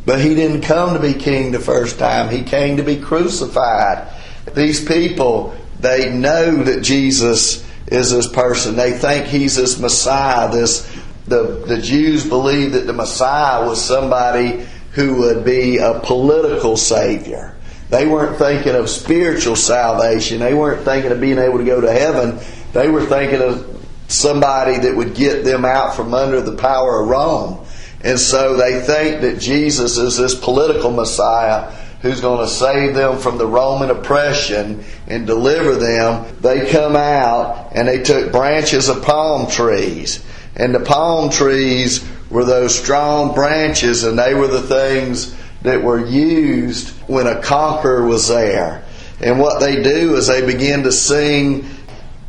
But 0.06 0.20
he 0.20 0.34
didn't 0.34 0.62
come 0.62 0.94
to 0.94 1.00
be 1.00 1.14
king 1.14 1.52
the 1.52 1.60
first 1.60 1.98
time, 1.98 2.30
he 2.30 2.42
came 2.42 2.76
to 2.78 2.82
be 2.82 2.96
crucified. 2.96 4.08
These 4.54 4.84
people, 4.84 5.54
they 5.80 6.10
know 6.10 6.62
that 6.62 6.82
Jesus 6.82 7.66
is 7.86 8.10
this 8.10 8.28
person. 8.28 8.76
They 8.76 8.92
think 8.92 9.26
he's 9.26 9.56
this 9.56 9.78
Messiah. 9.78 10.50
This 10.50 10.90
the 11.26 11.64
the 11.66 11.80
Jews 11.80 12.26
believe 12.26 12.72
that 12.72 12.86
the 12.86 12.92
Messiah 12.92 13.66
was 13.66 13.82
somebody 13.82 14.66
who 14.94 15.16
would 15.16 15.44
be 15.44 15.78
a 15.78 16.00
political 16.00 16.76
savior. 16.76 17.54
They 17.90 18.06
weren't 18.06 18.38
thinking 18.38 18.74
of 18.74 18.88
spiritual 18.88 19.56
salvation. 19.56 20.40
They 20.40 20.54
weren't 20.54 20.84
thinking 20.84 21.12
of 21.12 21.20
being 21.20 21.38
able 21.38 21.58
to 21.58 21.64
go 21.64 21.80
to 21.80 21.92
heaven. 21.92 22.38
They 22.72 22.88
were 22.88 23.04
thinking 23.04 23.42
of 23.42 23.70
somebody 24.08 24.78
that 24.78 24.96
would 24.96 25.14
get 25.14 25.44
them 25.44 25.64
out 25.64 25.94
from 25.94 26.14
under 26.14 26.40
the 26.40 26.56
power 26.56 27.02
of 27.02 27.08
Rome. 27.08 27.66
And 28.02 28.18
so 28.18 28.56
they 28.56 28.80
think 28.80 29.22
that 29.22 29.40
Jesus 29.40 29.96
is 29.96 30.16
this 30.16 30.34
political 30.34 30.90
Messiah 30.90 31.72
who's 32.02 32.20
going 32.20 32.46
to 32.46 32.52
save 32.52 32.94
them 32.94 33.18
from 33.18 33.38
the 33.38 33.46
Roman 33.46 33.90
oppression 33.90 34.84
and 35.06 35.26
deliver 35.26 35.74
them. 35.74 36.36
They 36.40 36.70
come 36.70 36.96
out 36.96 37.72
and 37.74 37.88
they 37.88 38.02
took 38.02 38.30
branches 38.30 38.88
of 38.88 39.02
palm 39.02 39.50
trees. 39.50 40.22
And 40.54 40.74
the 40.74 40.80
palm 40.80 41.30
trees 41.30 42.06
were 42.34 42.44
those 42.44 42.76
strong 42.76 43.32
branches, 43.32 44.02
and 44.02 44.18
they 44.18 44.34
were 44.34 44.48
the 44.48 44.60
things 44.60 45.36
that 45.62 45.80
were 45.80 46.04
used 46.04 46.88
when 47.06 47.28
a 47.28 47.40
conqueror 47.40 48.04
was 48.04 48.26
there. 48.26 48.84
And 49.20 49.38
what 49.38 49.60
they 49.60 49.80
do 49.84 50.16
is 50.16 50.26
they 50.26 50.44
begin 50.44 50.82
to 50.82 50.90
sing 50.90 51.64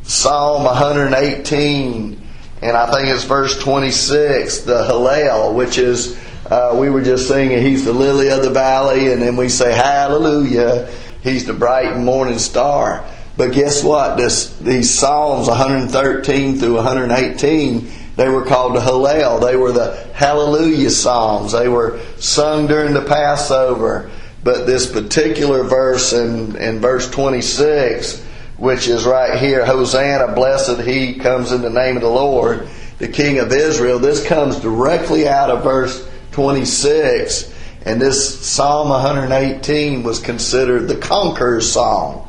Psalm 0.04 0.66
118, 0.66 2.22
and 2.62 2.78
I 2.78 2.92
think 2.92 3.08
it's 3.08 3.24
verse 3.24 3.58
26, 3.58 4.60
the 4.60 4.84
Hallel, 4.84 5.56
which 5.56 5.80
is 5.80 6.16
uh, 6.52 6.78
we 6.80 6.92
were 6.92 7.02
just 7.02 7.28
singing, 7.28 7.64
He's 7.64 7.84
the 7.84 7.92
lily 7.92 8.30
of 8.30 8.44
the 8.44 8.52
valley, 8.52 9.12
and 9.12 9.20
then 9.20 9.36
we 9.36 9.50
say, 9.50 9.74
Hallelujah, 9.74 10.88
He's 11.24 11.46
the 11.46 11.54
bright 11.54 11.98
morning 11.98 12.38
star. 12.38 13.04
But 13.38 13.54
guess 13.54 13.84
what? 13.84 14.18
This, 14.18 14.56
these 14.58 14.94
Psalms 14.94 15.48
113 15.48 16.60
through 16.60 16.76
118, 16.76 17.92
they 18.16 18.30
were 18.30 18.44
called 18.44 18.76
the 18.76 18.80
Hallel. 18.80 19.42
They 19.42 19.56
were 19.56 19.72
the 19.72 19.96
Hallelujah 20.14 20.90
Psalms. 20.90 21.52
They 21.52 21.68
were 21.68 22.00
sung 22.18 22.68
during 22.68 22.94
the 22.94 23.02
Passover. 23.02 24.10
But 24.44 24.66
this 24.66 24.90
particular 24.92 25.64
verse 25.64 26.14
in, 26.14 26.56
in 26.56 26.80
verse 26.80 27.10
26, 27.10 28.24
which 28.58 28.88
is 28.88 29.06
right 29.06 29.40
here, 29.40 29.66
Hosanna, 29.66 30.34
blessed 30.34 30.82
he 30.82 31.16
comes 31.16 31.52
in 31.52 31.62
the 31.62 31.70
name 31.70 31.96
of 31.96 32.04
the 32.04 32.10
Lord, 32.10 32.70
the 33.00 33.08
King 33.08 33.40
of 33.40 33.52
Israel, 33.52 34.00
this 34.00 34.26
comes 34.26 34.60
directly 34.60 35.28
out 35.28 35.50
of 35.50 35.64
verse 35.64 36.08
26. 36.32 37.54
And 37.86 38.02
this 38.02 38.46
Psalm 38.46 38.90
118 38.90 40.04
was 40.04 40.20
considered 40.20 40.88
the 40.88 40.96
conqueror's 40.96 41.72
psalm. 41.72 42.28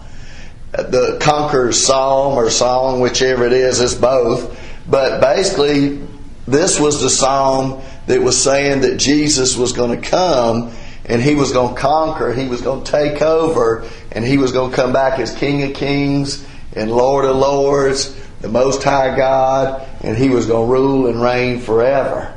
The 0.73 1.19
conqueror's 1.21 1.83
psalm 1.83 2.35
or 2.35 2.51
song, 2.51 3.01
whichever 3.01 3.45
it 3.45 3.53
is, 3.53 3.81
it's 3.81 3.95
both. 3.95 4.56
But 4.89 5.21
basically, 5.21 6.07
this 6.47 6.79
was 6.79 7.01
the 7.01 7.11
psalm 7.11 7.83
that 8.07 8.21
was 8.21 8.41
saying 8.41 8.83
that 8.83 8.99
Jesus 8.99 9.57
was 9.57 9.73
going 9.73 10.01
to 10.01 10.09
come 10.09 10.73
and 11.07 11.23
he 11.23 11.35
was 11.35 11.53
going 11.53 11.75
to 11.75 11.81
conquer, 11.81 12.33
he 12.33 12.49
was 12.49 12.61
going 12.61 12.85
to 12.85 12.91
take 12.91 13.23
over, 13.23 13.89
and 14.11 14.25
he 14.25 14.39
was 14.39 14.51
going 14.51 14.71
to 14.71 14.77
come 14.77 14.93
back 14.93 15.21
as 15.21 15.35
King 15.37 15.63
of 15.63 15.75
Kings 15.75 16.45
and 16.75 16.91
Lord 16.91 17.25
of 17.25 17.37
Lords, 17.37 18.15
the 18.41 18.49
Most 18.49 18.83
High 18.83 19.17
God, 19.17 19.87
and 20.03 20.17
he 20.17 20.29
was 20.29 20.47
going 20.47 20.67
to 20.67 20.73
rule 20.73 21.07
and 21.07 21.23
reign 21.23 21.61
forever. 21.61 22.37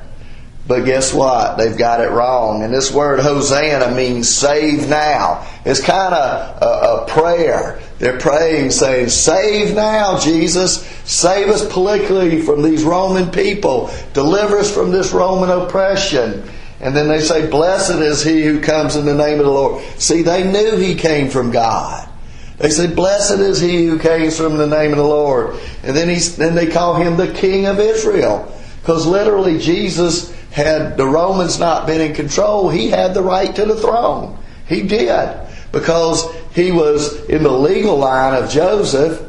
But 0.67 0.85
guess 0.85 1.11
what? 1.11 1.57
They've 1.57 1.75
got 1.75 1.99
it 1.99 2.11
wrong. 2.11 2.61
And 2.61 2.71
this 2.71 2.91
word 2.91 3.19
Hosanna 3.19 3.95
means 3.95 4.29
save 4.29 4.87
now. 4.87 5.47
It's 5.65 5.81
kind 5.81 6.13
of 6.13 6.61
a, 6.61 6.65
a, 6.65 7.07
prayer. 7.07 7.81
They're 7.99 8.17
praying, 8.17 8.71
saying, 8.71 9.09
Save 9.09 9.75
now, 9.75 10.17
Jesus. 10.19 10.85
Save 11.03 11.49
us 11.49 11.71
politically 11.71 12.41
from 12.41 12.63
these 12.63 12.83
Roman 12.83 13.29
people. 13.29 13.91
Deliver 14.13 14.57
us 14.57 14.73
from 14.73 14.91
this 14.91 15.11
Roman 15.11 15.49
oppression. 15.49 16.49
And 16.79 16.95
then 16.95 17.09
they 17.09 17.19
say, 17.19 17.49
Blessed 17.49 17.99
is 17.99 18.23
he 18.23 18.43
who 18.43 18.61
comes 18.61 18.95
in 18.95 19.05
the 19.05 19.13
name 19.13 19.39
of 19.39 19.45
the 19.45 19.51
Lord. 19.51 19.83
See, 19.99 20.21
they 20.21 20.49
knew 20.49 20.77
he 20.77 20.95
came 20.95 21.29
from 21.29 21.51
God. 21.51 22.09
They 22.57 22.69
said, 22.69 22.95
Blessed 22.95 23.39
is 23.39 23.59
he 23.59 23.85
who 23.85 23.99
came 23.99 24.31
from 24.31 24.57
the 24.57 24.67
name 24.67 24.91
of 24.91 24.97
the 24.97 25.03
Lord. 25.03 25.59
And 25.83 25.95
then, 25.95 26.07
he's, 26.07 26.37
then 26.37 26.55
they 26.55 26.67
call 26.67 26.95
him 26.95 27.17
the 27.17 27.33
King 27.33 27.65
of 27.65 27.79
Israel. 27.79 28.49
Because 28.81 29.05
literally, 29.05 29.59
Jesus 29.59 30.33
had 30.51 30.95
the 30.95 31.05
Romans 31.05 31.59
not 31.59 31.85
been 31.85 32.01
in 32.01 32.13
control, 32.13 32.69
he 32.69 32.89
had 32.89 33.13
the 33.13 33.21
right 33.21 33.53
to 33.55 33.65
the 33.65 33.75
throne. 33.75 34.37
He 34.67 34.83
did. 34.83 35.48
Because 35.71 36.25
he 36.53 36.71
was 36.71 37.25
in 37.25 37.43
the 37.43 37.51
legal 37.51 37.97
line 37.97 38.41
of 38.41 38.49
Joseph, 38.49 39.21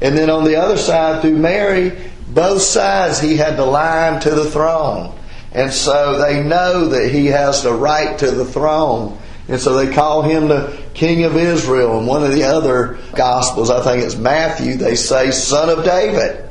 and 0.00 0.16
then 0.16 0.30
on 0.30 0.44
the 0.44 0.56
other 0.56 0.76
side 0.76 1.20
through 1.20 1.36
Mary, 1.36 1.92
both 2.28 2.62
sides 2.62 3.20
he 3.20 3.36
had 3.36 3.56
the 3.56 3.66
line 3.66 4.20
to 4.20 4.30
the 4.30 4.50
throne. 4.50 5.16
And 5.52 5.72
so 5.72 6.18
they 6.18 6.42
know 6.42 6.88
that 6.88 7.10
he 7.10 7.26
has 7.26 7.62
the 7.62 7.72
right 7.72 8.18
to 8.18 8.30
the 8.30 8.44
throne. 8.44 9.18
And 9.48 9.60
so 9.60 9.74
they 9.74 9.92
call 9.92 10.22
him 10.22 10.46
the 10.46 10.80
King 10.94 11.24
of 11.24 11.36
Israel. 11.36 11.98
And 11.98 12.06
one 12.06 12.22
of 12.22 12.32
the 12.32 12.44
other 12.44 12.98
Gospels, 13.14 13.68
I 13.68 13.82
think 13.82 14.04
it's 14.04 14.14
Matthew, 14.14 14.76
they 14.76 14.94
say 14.94 15.32
Son 15.32 15.68
of 15.68 15.84
David. 15.84 16.48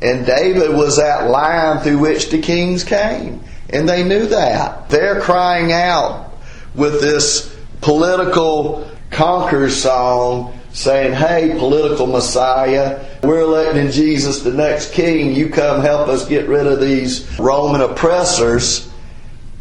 And 0.00 0.24
David 0.24 0.74
was 0.74 0.96
that 0.96 1.28
line 1.28 1.80
through 1.82 1.98
which 1.98 2.30
the 2.30 2.40
kings 2.40 2.84
came. 2.84 3.42
And 3.68 3.88
they 3.88 4.04
knew 4.04 4.26
that. 4.26 4.88
They're 4.88 5.20
crying 5.20 5.72
out 5.72 6.32
with 6.74 7.00
this 7.00 7.49
political 7.80 8.90
conquer 9.10 9.70
song 9.70 10.58
saying, 10.72 11.14
Hey, 11.14 11.54
political 11.58 12.06
Messiah, 12.06 13.04
we're 13.22 13.40
electing 13.40 13.90
Jesus 13.90 14.40
the 14.40 14.52
next 14.52 14.92
king. 14.92 15.34
You 15.34 15.48
come 15.48 15.82
help 15.82 16.08
us 16.08 16.28
get 16.28 16.48
rid 16.48 16.66
of 16.66 16.80
these 16.80 17.38
Roman 17.38 17.80
oppressors. 17.80 18.88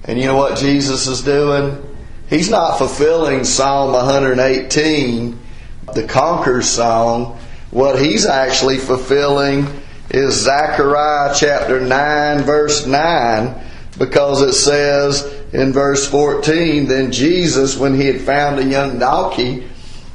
And 0.06 0.20
you 0.20 0.26
know 0.26 0.38
what 0.38 0.58
Jesus 0.58 1.08
is 1.08 1.22
doing? 1.22 1.86
He's 2.30 2.50
not 2.50 2.78
fulfilling 2.78 3.44
Psalm 3.44 3.94
118, 3.94 5.40
the 5.94 6.04
conquer 6.04 6.62
song. 6.62 7.40
What 7.72 8.00
he's 8.00 8.26
actually 8.26 8.78
fulfilling 8.78 9.68
is 10.12 10.36
Zechariah 10.36 11.34
chapter 11.36 11.80
9, 11.80 12.42
verse 12.42 12.86
9, 12.86 13.56
because 13.98 14.42
it 14.42 14.54
says, 14.54 15.39
in 15.52 15.74
verse 15.74 16.08
14, 16.08 16.88
Then 16.88 17.12
Jesus, 17.12 17.78
when 17.78 18.00
he 18.00 18.06
had 18.06 18.22
found 18.22 18.60
a 18.60 18.66
young 18.66 19.00
donkey, 19.00 19.68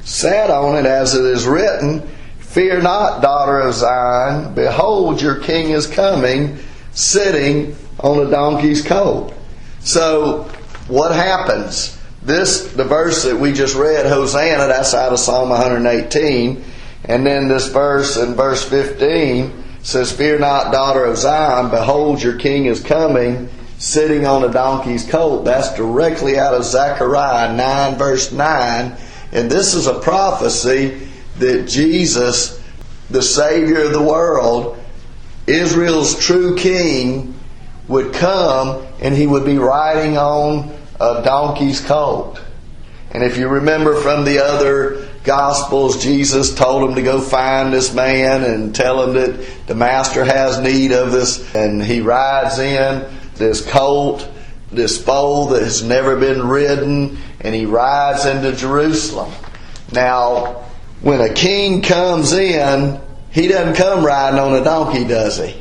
sat 0.03 0.49
on 0.49 0.77
it 0.77 0.85
as 0.85 1.15
it 1.15 1.25
is 1.25 1.45
written, 1.45 2.07
Fear 2.39 2.83
not, 2.83 3.21
daughter 3.21 3.59
of 3.59 3.73
Zion, 3.73 4.53
behold, 4.53 5.21
your 5.21 5.39
king 5.39 5.71
is 5.71 5.87
coming, 5.87 6.57
sitting 6.93 7.75
on 7.99 8.25
a 8.25 8.29
donkey's 8.29 8.81
colt. 8.81 9.33
So, 9.81 10.43
what 10.87 11.13
happens? 11.13 11.99
This, 12.21 12.71
the 12.71 12.85
verse 12.85 13.23
that 13.23 13.37
we 13.37 13.51
just 13.51 13.75
read, 13.75 14.05
Hosanna, 14.05 14.67
that's 14.67 14.93
out 14.93 15.11
of 15.11 15.19
Psalm 15.19 15.49
118. 15.49 16.63
And 17.05 17.25
then 17.25 17.47
this 17.47 17.67
verse 17.67 18.17
in 18.17 18.33
verse 18.33 18.63
15 18.67 19.63
says, 19.83 20.11
Fear 20.11 20.39
not, 20.39 20.71
daughter 20.71 21.05
of 21.05 21.17
Zion, 21.17 21.69
behold, 21.69 22.23
your 22.23 22.37
king 22.37 22.65
is 22.65 22.81
coming, 22.81 23.49
sitting 23.77 24.25
on 24.25 24.43
a 24.43 24.51
donkey's 24.51 25.05
colt. 25.09 25.45
That's 25.45 25.73
directly 25.75 26.37
out 26.37 26.53
of 26.53 26.63
Zechariah 26.63 27.55
9, 27.55 27.97
verse 27.97 28.31
9. 28.31 28.95
And 29.31 29.51
this 29.51 29.73
is 29.73 29.87
a 29.87 29.99
prophecy 29.99 31.07
that 31.39 31.67
Jesus, 31.67 32.61
the 33.09 33.21
Savior 33.21 33.83
of 33.83 33.93
the 33.93 34.01
world, 34.01 34.79
Israel's 35.47 36.17
true 36.17 36.55
king, 36.55 37.33
would 37.87 38.13
come 38.13 38.85
and 38.99 39.13
he 39.13 39.27
would 39.27 39.45
be 39.45 39.57
riding 39.57 40.17
on 40.17 40.75
a 40.99 41.21
donkey's 41.23 41.81
colt. 41.81 42.41
And 43.11 43.23
if 43.23 43.37
you 43.37 43.47
remember 43.47 43.95
from 44.01 44.25
the 44.25 44.43
other 44.43 45.07
Gospels, 45.23 46.03
Jesus 46.03 46.53
told 46.53 46.87
him 46.87 46.95
to 46.95 47.01
go 47.01 47.19
find 47.19 47.73
this 47.73 47.93
man 47.93 48.43
and 48.43 48.75
tell 48.75 49.03
him 49.03 49.15
that 49.15 49.67
the 49.67 49.73
master 49.73 50.23
has 50.23 50.59
need 50.59 50.91
of 50.91 51.11
this. 51.11 51.53
And 51.55 51.83
he 51.83 52.01
rides 52.01 52.59
in 52.59 53.05
this 53.35 53.65
colt, 53.69 54.27
this 54.71 55.03
foal 55.03 55.47
that 55.47 55.61
has 55.61 55.83
never 55.83 56.15
been 56.17 56.47
ridden, 56.47 57.17
and 57.41 57.55
he 57.55 57.65
rides 57.65 58.25
into 58.25 58.51
Jerusalem. 58.53 59.31
Now, 59.91 60.65
when 61.01 61.21
a 61.21 61.33
king 61.33 61.81
comes 61.81 62.33
in, 62.33 62.99
he 63.31 63.47
doesn't 63.47 63.75
come 63.75 64.05
riding 64.05 64.39
on 64.39 64.55
a 64.55 64.63
donkey, 64.63 65.05
does 65.05 65.37
he? 65.37 65.55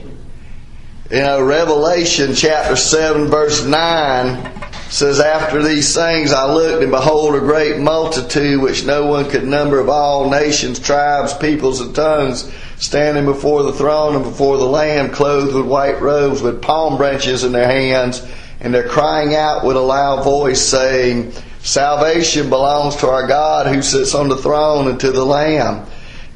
You 1.10 1.20
know, 1.20 1.42
Revelation 1.42 2.34
chapter 2.34 2.76
7, 2.76 3.26
verse 3.26 3.64
9 3.64 4.52
says, 4.88 5.20
After 5.20 5.62
these 5.62 5.94
things 5.94 6.32
I 6.32 6.50
looked, 6.52 6.82
and 6.82 6.90
behold, 6.90 7.34
a 7.34 7.40
great 7.40 7.78
multitude 7.78 8.60
which 8.60 8.86
no 8.86 9.06
one 9.06 9.28
could 9.28 9.44
number 9.44 9.80
of 9.80 9.88
all 9.88 10.30
nations, 10.30 10.78
tribes, 10.78 11.34
peoples, 11.34 11.80
and 11.80 11.94
tongues, 11.94 12.50
standing 12.84 13.24
before 13.24 13.62
the 13.62 13.72
throne 13.72 14.14
and 14.14 14.22
before 14.22 14.58
the 14.58 14.66
Lamb, 14.66 15.10
clothed 15.10 15.54
with 15.54 15.64
white 15.64 16.00
robes, 16.02 16.42
with 16.42 16.60
palm 16.60 16.98
branches 16.98 17.42
in 17.42 17.52
their 17.52 17.66
hands, 17.66 18.22
and 18.60 18.74
they're 18.74 18.88
crying 18.88 19.34
out 19.34 19.64
with 19.64 19.76
a 19.76 19.80
loud 19.80 20.22
voice, 20.22 20.60
saying, 20.60 21.32
Salvation 21.60 22.50
belongs 22.50 22.96
to 22.96 23.08
our 23.08 23.26
God 23.26 23.74
who 23.74 23.80
sits 23.80 24.14
on 24.14 24.28
the 24.28 24.36
throne 24.36 24.88
and 24.88 25.00
to 25.00 25.10
the 25.10 25.24
Lamb. 25.24 25.86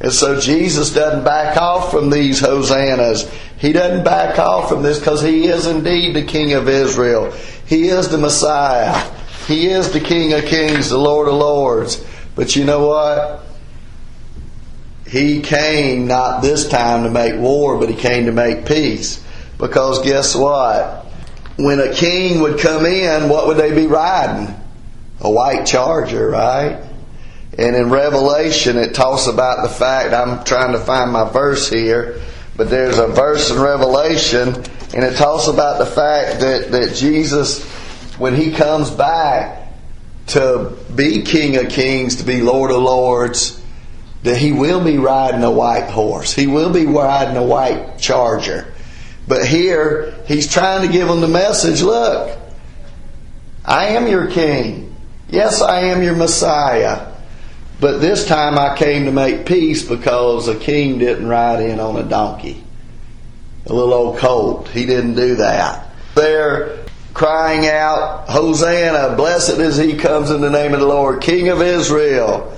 And 0.01 0.11
so 0.11 0.41
Jesus 0.41 0.95
doesn't 0.95 1.23
back 1.23 1.59
off 1.59 1.91
from 1.91 2.09
these 2.09 2.41
hosannas. 2.41 3.31
He 3.59 3.73
doesn't 3.73 4.05
back 4.05 4.39
off 4.39 4.71
from 4.71 4.83
this 4.83 4.99
because 4.99 5.21
he 5.21 5.49
is 5.49 5.67
indeed 5.67 6.15
the 6.17 6.25
King 6.25 6.55
of 6.55 6.67
Israel. 6.67 7.31
He 7.67 7.89
is 7.89 8.09
the 8.09 8.17
Messiah. 8.17 9.11
He 9.47 9.67
is 9.67 9.93
the 9.93 10.01
King 10.01 10.33
of 10.33 10.47
Kings, 10.47 10.89
the 10.89 10.97
Lord 10.97 11.29
of 11.29 11.35
Lords. 11.35 12.03
But 12.35 12.57
you 12.57 12.65
know 12.65 12.87
what? 12.87 13.48
He 15.09 15.41
came 15.41 16.07
not 16.07 16.43
this 16.43 16.69
time 16.69 17.05
to 17.05 17.11
make 17.11 17.41
war, 17.41 17.79
but 17.79 17.89
he 17.89 17.95
came 17.95 18.27
to 18.27 18.33
make 18.33 18.67
peace. 18.67 19.25
Because 19.57 20.03
guess 20.03 20.35
what? 20.37 21.07
When 21.57 21.81
a 21.81 21.93
king 21.93 22.41
would 22.41 22.61
come 22.61 22.87
in, 22.87 23.29
what 23.29 23.47
would 23.47 23.57
they 23.57 23.75
be 23.75 23.87
riding? 23.87 24.55
A 25.21 25.31
white 25.31 25.67
charger, 25.67 26.29
right? 26.29 26.85
And 27.59 27.75
in 27.75 27.91
Revelation, 27.91 28.77
it 28.77 28.95
talks 28.95 29.27
about 29.27 29.63
the 29.63 29.69
fact, 29.69 30.15
I'm 30.15 30.45
trying 30.45 30.73
to 30.73 30.79
find 30.79 31.11
my 31.11 31.29
verse 31.29 31.69
here, 31.69 32.21
but 32.57 32.71
there's 32.71 32.99
a 32.99 33.09
verse 33.09 33.51
in 33.51 33.61
Revelation 33.61 34.55
and 34.95 35.05
it 35.05 35.17
talks 35.17 35.49
about 35.49 35.79
the 35.79 35.87
fact 35.87 36.41
that, 36.41 36.71
that 36.71 36.95
Jesus, 36.95 37.63
when 38.17 38.35
he 38.35 38.53
comes 38.53 38.91
back 38.91 39.69
to 40.29 40.77
be 40.95 41.23
King 41.23 41.57
of 41.57 41.69
Kings, 41.69 42.17
to 42.17 42.25
be 42.25 42.41
Lord 42.41 42.71
of 42.71 42.83
Lords, 42.83 43.58
that 44.23 44.37
he 44.37 44.53
will 44.53 44.83
be 44.83 44.99
riding 44.99 45.43
a 45.45 45.51
white 45.51 45.91
horse. 45.91 46.33
He 46.33 46.47
will 46.47 46.73
be 46.73 46.87
riding 46.87 47.37
a 47.37 47.43
white 47.43 47.99
charger. 47.99 48.73
But 49.27 49.47
here, 49.47 50.15
he's 50.27 50.53
trying 50.53 50.87
to 50.87 50.93
give 50.93 51.09
them 51.09 51.21
the 51.21 51.29
message 51.29 51.83
look, 51.83 52.39
I 53.65 53.89
am 53.89 54.09
your 54.09 54.31
king. 54.31 54.97
Yes, 55.29 55.61
I 55.61 55.81
am 55.81 56.03
your 56.03 56.17
Messiah. 56.17 57.13
But 57.81 57.99
this 57.99 58.27
time 58.27 58.59
I 58.59 58.77
came 58.77 59.05
to 59.05 59.13
make 59.13 59.47
peace 59.47 59.83
because 59.83 60.49
a 60.49 60.59
king 60.59 60.99
didn't 60.99 61.29
ride 61.29 61.61
in 61.61 61.79
on 61.79 61.97
a 61.97 62.03
donkey 62.03 62.65
a 63.69 63.73
little 63.73 63.93
old 63.93 64.19
colt. 64.19 64.69
He 64.69 64.87
didn't 64.87 65.15
do 65.15 65.37
that. 65.37 65.87
They're 66.15 66.79
crying 67.15 67.67
out, 67.67 68.29
Hosanna, 68.29 69.15
blessed 69.17 69.59
is 69.59 69.77
he 69.77 69.97
comes 69.97 70.31
in 70.31 70.41
the 70.41 70.51
name 70.51 70.75
of 70.75 70.81
the 70.81 70.87
Lord, 70.87 71.21
King 71.21 71.49
of 71.49 71.61
Israel. 71.61 72.58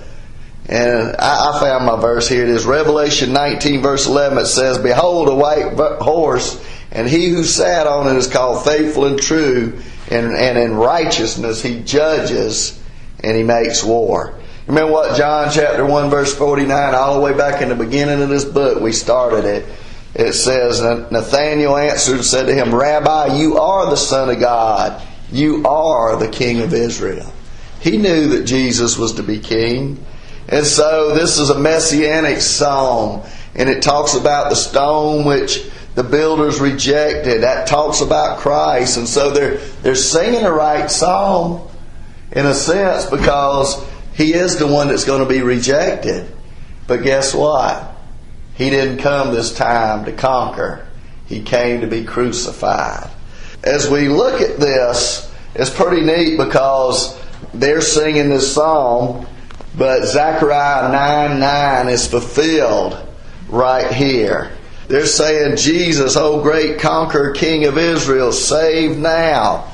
And 0.71 1.15
I, 1.19 1.51
I 1.51 1.61
found 1.61 1.85
my 1.85 2.01
verse 2.01 2.27
here. 2.27 2.45
It 2.45 2.49
is 2.49 2.65
Revelation 2.65 3.35
19, 3.35 3.83
verse 3.83 4.07
11. 4.07 4.39
It 4.39 4.47
says, 4.47 4.79
Behold, 4.79 5.29
a 5.29 5.35
white 5.35 5.75
horse, 6.01 6.65
and 6.91 7.07
he 7.07 7.29
who 7.29 7.45
sat 7.45 7.87
on 7.87 8.07
it 8.07 8.17
is 8.17 8.27
called 8.27 8.65
faithful 8.65 9.05
and 9.05 9.21
true, 9.21 9.79
and, 10.11 10.33
and 10.33 10.57
in 10.57 10.75
righteousness 10.75 11.63
he 11.63 11.81
judges 11.81 12.83
and 13.23 13.37
he 13.37 13.43
makes 13.43 13.85
war. 13.85 14.39
Remember 14.67 14.93
what 14.93 15.19
John 15.19 15.51
chapter 15.53 15.85
1, 15.85 16.09
verse 16.09 16.35
49, 16.35 16.95
all 16.95 17.17
the 17.17 17.21
way 17.21 17.37
back 17.37 17.61
in 17.61 17.69
the 17.69 17.75
beginning 17.75 18.23
of 18.23 18.31
this 18.31 18.47
book, 18.47 18.81
we 18.81 18.93
started 18.93 19.45
it 19.45 19.67
it 20.15 20.33
says, 20.33 20.83
Nathanael 20.83 21.77
answered 21.77 22.17
and 22.17 22.25
said 22.25 22.47
to 22.47 22.55
him, 22.55 22.75
Rabbi, 22.75 23.39
you 23.39 23.59
are 23.59 23.89
the 23.89 23.97
Son 23.97 24.29
of 24.29 24.41
God. 24.41 25.01
You 25.31 25.65
are 25.65 26.17
the 26.17 26.29
King 26.29 26.61
of 26.63 26.75
Israel. 26.75 27.33
He 27.81 27.97
knew 27.97 28.29
that 28.29 28.45
Jesus 28.45 28.99
was 28.99 29.15
to 29.15 29.23
be 29.23 29.39
king. 29.39 30.05
And 30.51 30.67
so 30.67 31.15
this 31.15 31.39
is 31.39 31.51
a 31.51 31.59
messianic 31.59 32.41
psalm. 32.41 33.23
And 33.55 33.69
it 33.69 33.83
talks 33.83 34.15
about 34.15 34.51
the 34.51 34.57
stone 34.57 35.25
which 35.25 35.69
the 35.95 36.03
builders 36.03 36.61
rejected. 36.61 37.43
That 37.43 37.67
talks 37.67 38.01
about 38.01 38.39
Christ. 38.39 38.97
And 38.97 39.09
so 39.09 39.31
they're, 39.31 39.57
they're 39.83 39.95
singing 39.95 40.43
the 40.43 40.53
right 40.53 40.91
psalm 40.91 41.69
in 42.33 42.47
a 42.47 42.55
sense 42.55 43.07
because 43.07 43.85
he 44.15 44.35
is 44.35 44.59
the 44.59 44.67
one 44.67 44.89
that's 44.89 45.05
going 45.05 45.23
to 45.23 45.29
be 45.29 45.43
rejected. 45.43 46.31
But 46.87 47.03
guess 47.03 47.35
what? 47.35 47.97
He 48.55 48.69
didn't 48.71 48.99
come 48.99 49.33
this 49.33 49.55
time 49.55 50.05
to 50.05 50.13
conquer, 50.13 50.87
He 51.27 51.43
came 51.43 51.81
to 51.81 51.87
be 51.87 52.05
crucified. 52.05 53.11
As 53.63 53.89
we 53.89 54.09
look 54.09 54.41
at 54.41 54.59
this, 54.59 55.33
it's 55.55 55.71
pretty 55.71 56.03
neat 56.03 56.37
because 56.37 57.19
they're 57.55 57.81
singing 57.81 58.29
this 58.29 58.55
song, 58.55 59.27
but 59.77 60.05
Zechariah 60.07 60.91
9 60.93 61.41
9 61.41 61.89
is 61.89 62.07
fulfilled 62.07 63.07
right 63.49 63.93
here. 63.93 64.51
They're 64.89 65.07
saying, 65.07 65.57
Jesus, 65.57 66.17
oh 66.17 66.43
great 66.43 66.81
conqueror, 66.81 67.33
King 67.33 67.65
of 67.67 67.79
Israel, 67.79 68.33
save 68.33 68.99
now. 68.99 69.73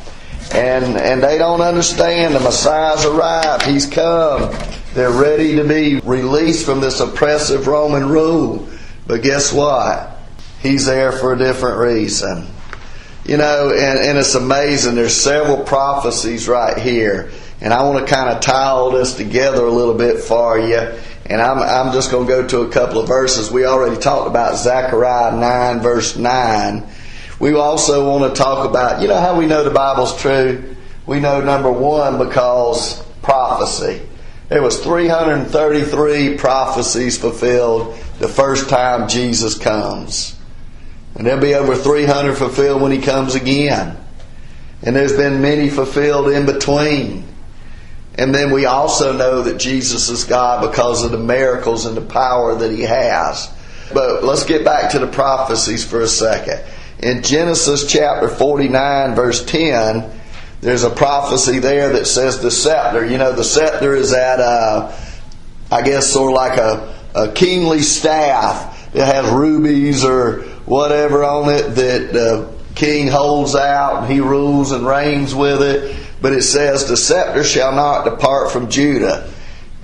And, 0.52 0.96
and 0.96 1.22
they 1.22 1.38
don't 1.38 1.60
understand 1.60 2.34
the 2.34 2.40
Messiah's 2.40 3.04
arrived. 3.04 3.64
He's 3.64 3.86
come. 3.86 4.54
They're 4.94 5.10
ready 5.10 5.56
to 5.56 5.64
be 5.64 6.00
released 6.00 6.64
from 6.64 6.80
this 6.80 7.00
oppressive 7.00 7.66
Roman 7.66 8.08
rule. 8.08 8.68
But 9.06 9.22
guess 9.22 9.52
what? 9.52 10.18
He's 10.60 10.86
there 10.86 11.12
for 11.12 11.32
a 11.32 11.38
different 11.38 11.78
reason. 11.78 12.46
You 13.24 13.38
know, 13.38 13.70
and, 13.70 13.98
and 13.98 14.18
it's 14.18 14.34
amazing. 14.34 14.94
There's 14.94 15.14
several 15.14 15.64
prophecies 15.64 16.46
right 16.46 16.78
here. 16.78 17.30
And 17.60 17.72
I 17.72 17.82
want 17.82 18.06
to 18.06 18.14
kind 18.14 18.28
of 18.28 18.40
tie 18.40 18.68
all 18.68 18.90
this 18.90 19.14
together 19.14 19.64
a 19.64 19.70
little 19.70 19.94
bit 19.94 20.20
for 20.20 20.58
you. 20.58 20.92
And 21.28 21.40
I'm, 21.40 21.58
I'm 21.58 21.92
just 21.92 22.10
going 22.10 22.26
to 22.26 22.32
go 22.32 22.46
to 22.48 22.60
a 22.60 22.70
couple 22.70 23.00
of 23.00 23.08
verses. 23.08 23.50
We 23.50 23.64
already 23.64 23.96
talked 23.96 24.28
about 24.28 24.56
Zechariah 24.56 25.36
9, 25.36 25.80
verse 25.80 26.16
9. 26.16 26.86
We 27.40 27.54
also 27.54 28.08
want 28.08 28.34
to 28.34 28.40
talk 28.40 28.68
about, 28.68 29.02
you 29.02 29.08
know 29.08 29.20
how 29.20 29.38
we 29.38 29.46
know 29.46 29.64
the 29.64 29.70
Bible's 29.70 30.16
true? 30.20 30.76
We 31.06 31.20
know 31.20 31.40
number 31.40 31.70
one 31.70 32.18
because 32.18 33.02
prophecy. 33.22 34.02
There 34.48 34.62
was 34.62 34.78
333 34.82 36.36
prophecies 36.36 37.18
fulfilled 37.18 37.98
the 38.18 38.28
first 38.28 38.68
time 38.68 39.08
Jesus 39.08 39.58
comes. 39.58 40.36
And 41.16 41.26
there'll 41.26 41.40
be 41.40 41.54
over 41.54 41.74
300 41.74 42.36
fulfilled 42.36 42.82
when 42.82 42.92
he 42.92 43.00
comes 43.00 43.34
again. 43.34 43.96
And 44.82 44.94
there's 44.94 45.16
been 45.16 45.40
many 45.40 45.68
fulfilled 45.68 46.28
in 46.28 46.46
between. 46.46 47.24
And 48.18 48.34
then 48.34 48.50
we 48.50 48.64
also 48.64 49.12
know 49.12 49.42
that 49.42 49.58
Jesus 49.58 50.08
is 50.08 50.24
God 50.24 50.68
because 50.68 51.04
of 51.04 51.10
the 51.10 51.18
miracles 51.18 51.84
and 51.84 51.96
the 51.96 52.00
power 52.00 52.54
that 52.54 52.70
he 52.70 52.82
has. 52.82 53.52
But 53.92 54.24
let's 54.24 54.44
get 54.44 54.64
back 54.64 54.92
to 54.92 54.98
the 54.98 55.06
prophecies 55.06 55.84
for 55.84 56.00
a 56.00 56.08
second. 56.08 56.62
In 56.98 57.22
Genesis 57.22 57.90
chapter 57.90 58.28
49, 58.28 59.14
verse 59.14 59.44
10, 59.44 60.10
there's 60.62 60.82
a 60.82 60.90
prophecy 60.90 61.58
there 61.58 61.90
that 61.92 62.06
says 62.06 62.40
the 62.40 62.50
scepter. 62.50 63.04
You 63.04 63.18
know, 63.18 63.32
the 63.32 63.44
scepter 63.44 63.94
is 63.94 64.12
that, 64.12 64.40
uh, 64.40 64.96
I 65.70 65.82
guess, 65.82 66.10
sort 66.10 66.30
of 66.30 66.36
like 66.36 66.58
a, 66.58 66.94
a 67.14 67.32
kingly 67.32 67.80
staff 67.80 68.92
that 68.92 69.14
has 69.14 69.30
rubies 69.30 70.04
or 70.04 70.40
whatever 70.64 71.22
on 71.22 71.50
it 71.50 71.74
that 71.74 72.12
the 72.12 72.52
king 72.74 73.08
holds 73.08 73.54
out 73.54 74.02
and 74.02 74.12
he 74.12 74.20
rules 74.20 74.72
and 74.72 74.86
reigns 74.86 75.34
with 75.34 75.62
it. 75.62 76.05
But 76.26 76.32
it 76.32 76.42
says, 76.42 76.86
The 76.86 76.96
scepter 76.96 77.44
shall 77.44 77.70
not 77.70 78.04
depart 78.04 78.50
from 78.50 78.68
Judah, 78.68 79.32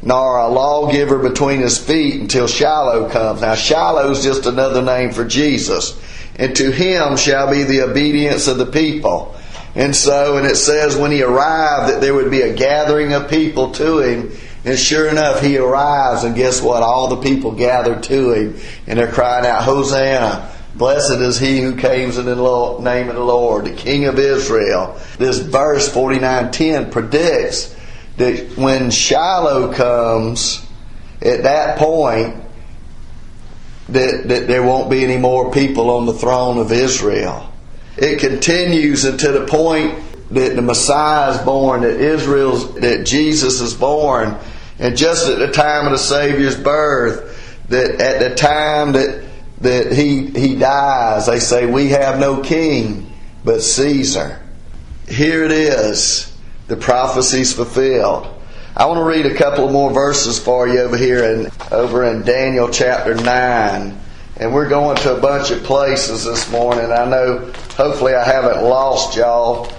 nor 0.03 0.39
a 0.39 0.49
lawgiver 0.49 1.21
between 1.21 1.61
his 1.61 1.79
feet 1.79 2.21
until 2.21 2.49
Shiloh 2.49 3.09
comes. 3.11 3.43
Now, 3.43 3.55
Shiloh 3.55 4.11
is 4.11 4.25
just 4.25 4.47
another 4.47 4.83
name 4.83 5.13
for 5.13 5.25
Jesus. 5.25 5.97
And 6.35 6.57
to 6.57 6.73
him 6.73 7.17
shall 7.17 7.49
be 7.49 7.63
the 7.63 7.83
obedience 7.83 8.49
of 8.49 8.59
the 8.59 8.67
people. 8.67 9.37
And 9.77 9.95
so, 9.95 10.37
and 10.37 10.45
it 10.45 10.57
says 10.57 10.97
when 10.97 11.13
he 11.13 11.23
arrived 11.23 11.93
that 11.93 12.01
there 12.01 12.13
would 12.13 12.33
be 12.33 12.41
a 12.41 12.57
gathering 12.57 13.13
of 13.13 13.31
people 13.31 13.71
to 13.75 14.01
him. 14.01 14.33
And 14.65 14.77
sure 14.77 15.09
enough, 15.09 15.43
he 15.43 15.59
arrives, 15.59 16.25
and 16.25 16.35
guess 16.35 16.61
what? 16.61 16.83
All 16.83 17.07
the 17.07 17.23
people 17.23 17.53
gathered 17.53 18.03
to 18.03 18.33
him, 18.33 18.61
and 18.89 18.99
they're 18.99 19.13
crying 19.13 19.47
out, 19.47 19.63
Hosanna! 19.63 20.52
Blessed 20.75 21.21
is 21.21 21.39
he 21.39 21.61
who 21.61 21.77
comes 21.77 22.17
in 22.17 22.25
the 22.25 22.79
name 22.81 23.09
of 23.09 23.15
the 23.15 23.23
Lord, 23.23 23.67
the 23.67 23.73
King 23.73 24.07
of 24.07 24.19
Israel. 24.19 24.99
This 25.19 25.39
verse 25.39 25.89
49:10 25.93 26.91
predicts 26.91 27.75
that 28.17 28.57
when 28.57 28.91
Shiloh 28.91 29.73
comes, 29.73 30.67
at 31.21 31.43
that 31.43 31.79
point, 31.79 32.37
that, 33.89 34.29
that 34.29 34.47
there 34.47 34.63
won't 34.63 34.91
be 34.91 35.05
any 35.05 35.19
more 35.19 35.51
people 35.51 35.91
on 35.91 36.07
the 36.07 36.15
throne 36.15 36.59
of 36.59 36.73
Israel. 36.73 37.53
It 37.97 38.21
continues 38.21 39.05
until 39.05 39.33
the 39.35 39.47
point 39.47 39.99
that 40.31 40.57
the 40.57 40.63
Messiah 40.63 41.33
is 41.33 41.39
born, 41.39 41.83
that 41.83 42.01
Israel's, 42.01 42.75
that 42.77 43.05
Jesus 43.05 43.61
is 43.61 43.75
born, 43.75 44.37
and 44.79 44.97
just 44.97 45.29
at 45.29 45.39
the 45.39 45.51
time 45.51 45.87
of 45.87 45.93
the 45.93 45.99
Savior's 45.99 46.57
birth, 46.57 47.39
that 47.69 48.01
at 48.01 48.19
the 48.19 48.35
time 48.35 48.93
that 48.93 49.23
that 49.63 49.93
he 49.93 50.27
he 50.27 50.57
dies, 50.57 51.27
they 51.27 51.39
say 51.39 51.67
we 51.67 51.89
have 51.89 52.19
no 52.19 52.43
king 52.43 53.13
but 53.45 53.61
Caesar. 53.63 54.41
Here 55.09 55.45
it 55.45 55.53
is, 55.53 56.37
the 56.69 56.77
prophecies 56.77 57.53
fulfilled. 57.53 58.29
I 58.77 58.87
want 58.87 58.99
to 58.99 59.05
read 59.05 59.27
a 59.27 59.35
couple 59.35 59.67
of 59.67 59.73
more 59.73 59.93
verses 59.93 60.39
for 60.39 60.67
you 60.67 60.81
over 60.81 60.97
here 60.97 61.35
and 61.35 61.51
over 61.71 62.05
in 62.05 62.23
Daniel 62.23 62.71
chapter 62.71 63.15
nine. 63.15 63.99
And 64.37 64.55
we're 64.55 64.69
going 64.69 64.97
to 64.97 65.15
a 65.17 65.21
bunch 65.21 65.51
of 65.51 65.63
places 65.63 66.25
this 66.25 66.51
morning. 66.51 66.91
I 66.91 67.05
know 67.05 67.53
hopefully 67.77 68.15
I 68.15 68.25
haven't 68.25 68.65
lost 68.65 69.17
y'all. 69.17 69.71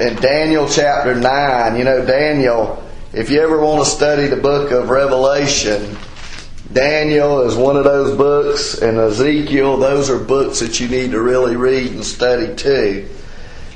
In 0.00 0.16
Daniel 0.16 0.66
chapter 0.66 1.14
9, 1.14 1.76
you 1.76 1.84
know, 1.84 2.04
Daniel, 2.04 2.82
if 3.12 3.28
you 3.28 3.40
ever 3.40 3.60
want 3.60 3.84
to 3.84 3.90
study 3.90 4.26
the 4.26 4.36
book 4.36 4.72
of 4.72 4.88
Revelation, 4.88 5.96
Daniel 6.72 7.42
is 7.42 7.54
one 7.54 7.76
of 7.76 7.84
those 7.84 8.16
books, 8.16 8.80
and 8.80 8.98
Ezekiel, 8.98 9.76
those 9.76 10.08
are 10.10 10.18
books 10.18 10.60
that 10.60 10.80
you 10.80 10.88
need 10.88 11.10
to 11.10 11.20
really 11.20 11.56
read 11.56 11.92
and 11.92 12.04
study 12.04 12.54
too. 12.54 13.08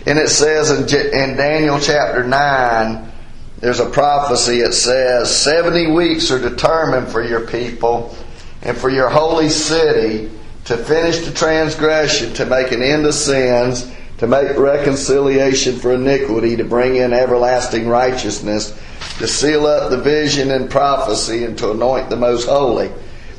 And 0.07 0.19
it 0.19 0.29
says 0.29 0.71
in, 0.71 0.83
in 0.85 1.37
Daniel 1.37 1.81
chapter 1.81 2.25
9, 2.25 3.13
there's 3.59 3.81
a 3.81 3.91
prophecy. 3.91 4.61
It 4.61 4.73
says, 4.73 5.35
70 5.43 5.93
weeks 5.93 6.31
are 6.31 6.39
determined 6.39 7.09
for 7.09 7.23
your 7.23 7.47
people 7.47 8.17
and 8.63 8.77
for 8.77 8.89
your 8.89 9.09
holy 9.09 9.49
city 9.49 10.31
to 10.67 10.77
finish 10.77 11.21
the 11.21 11.33
transgression, 11.33 12.35
to 12.35 12.47
make 12.47 12.73
an 12.73 12.83
end 12.83 13.07
of 13.07 13.15
sins, 13.15 13.91
to 14.19 14.27
make 14.27 14.57
reconciliation 14.57 15.79
for 15.79 15.93
iniquity, 15.93 16.57
to 16.57 16.65
bring 16.65 16.97
in 16.97 17.13
everlasting 17.13 17.89
righteousness, 17.89 18.79
to 19.19 19.27
seal 19.27 19.67
up 19.67 19.91
the 19.91 19.99
vision 19.99 20.51
and 20.51 20.71
prophecy, 20.71 21.45
and 21.45 21.57
to 21.59 21.71
anoint 21.71 22.11
the 22.11 22.17
most 22.17 22.49
holy. 22.49 22.91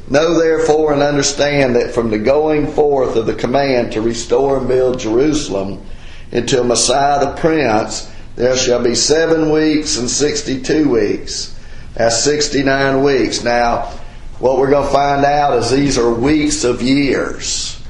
Know 0.09 0.39
therefore 0.39 0.93
and 0.93 1.01
understand 1.01 1.75
that 1.75 1.93
from 1.93 2.09
the 2.09 2.17
going 2.17 2.67
forth 2.67 3.15
of 3.15 3.25
the 3.25 3.35
command 3.35 3.91
to 3.91 4.01
restore 4.01 4.57
and 4.57 4.67
build 4.67 4.99
Jerusalem 4.99 5.85
until 6.31 6.63
Messiah 6.63 7.25
the 7.25 7.35
Prince, 7.35 8.11
there 8.35 8.55
shall 8.55 8.81
be 8.81 8.95
seven 8.95 9.51
weeks 9.51 9.97
and 9.97 10.09
sixty 10.09 10.61
two 10.61 10.89
weeks. 10.89 11.57
That's 11.95 12.23
sixty 12.23 12.63
nine 12.63 13.03
weeks. 13.03 13.43
Now, 13.43 13.91
what 14.39 14.59
we're 14.59 14.69
going 14.69 14.85
to 14.85 14.93
find 14.93 15.25
out 15.25 15.57
is 15.57 15.71
these 15.71 15.97
are 15.97 16.11
weeks 16.11 16.63
of 16.63 16.81
years. 16.81 17.81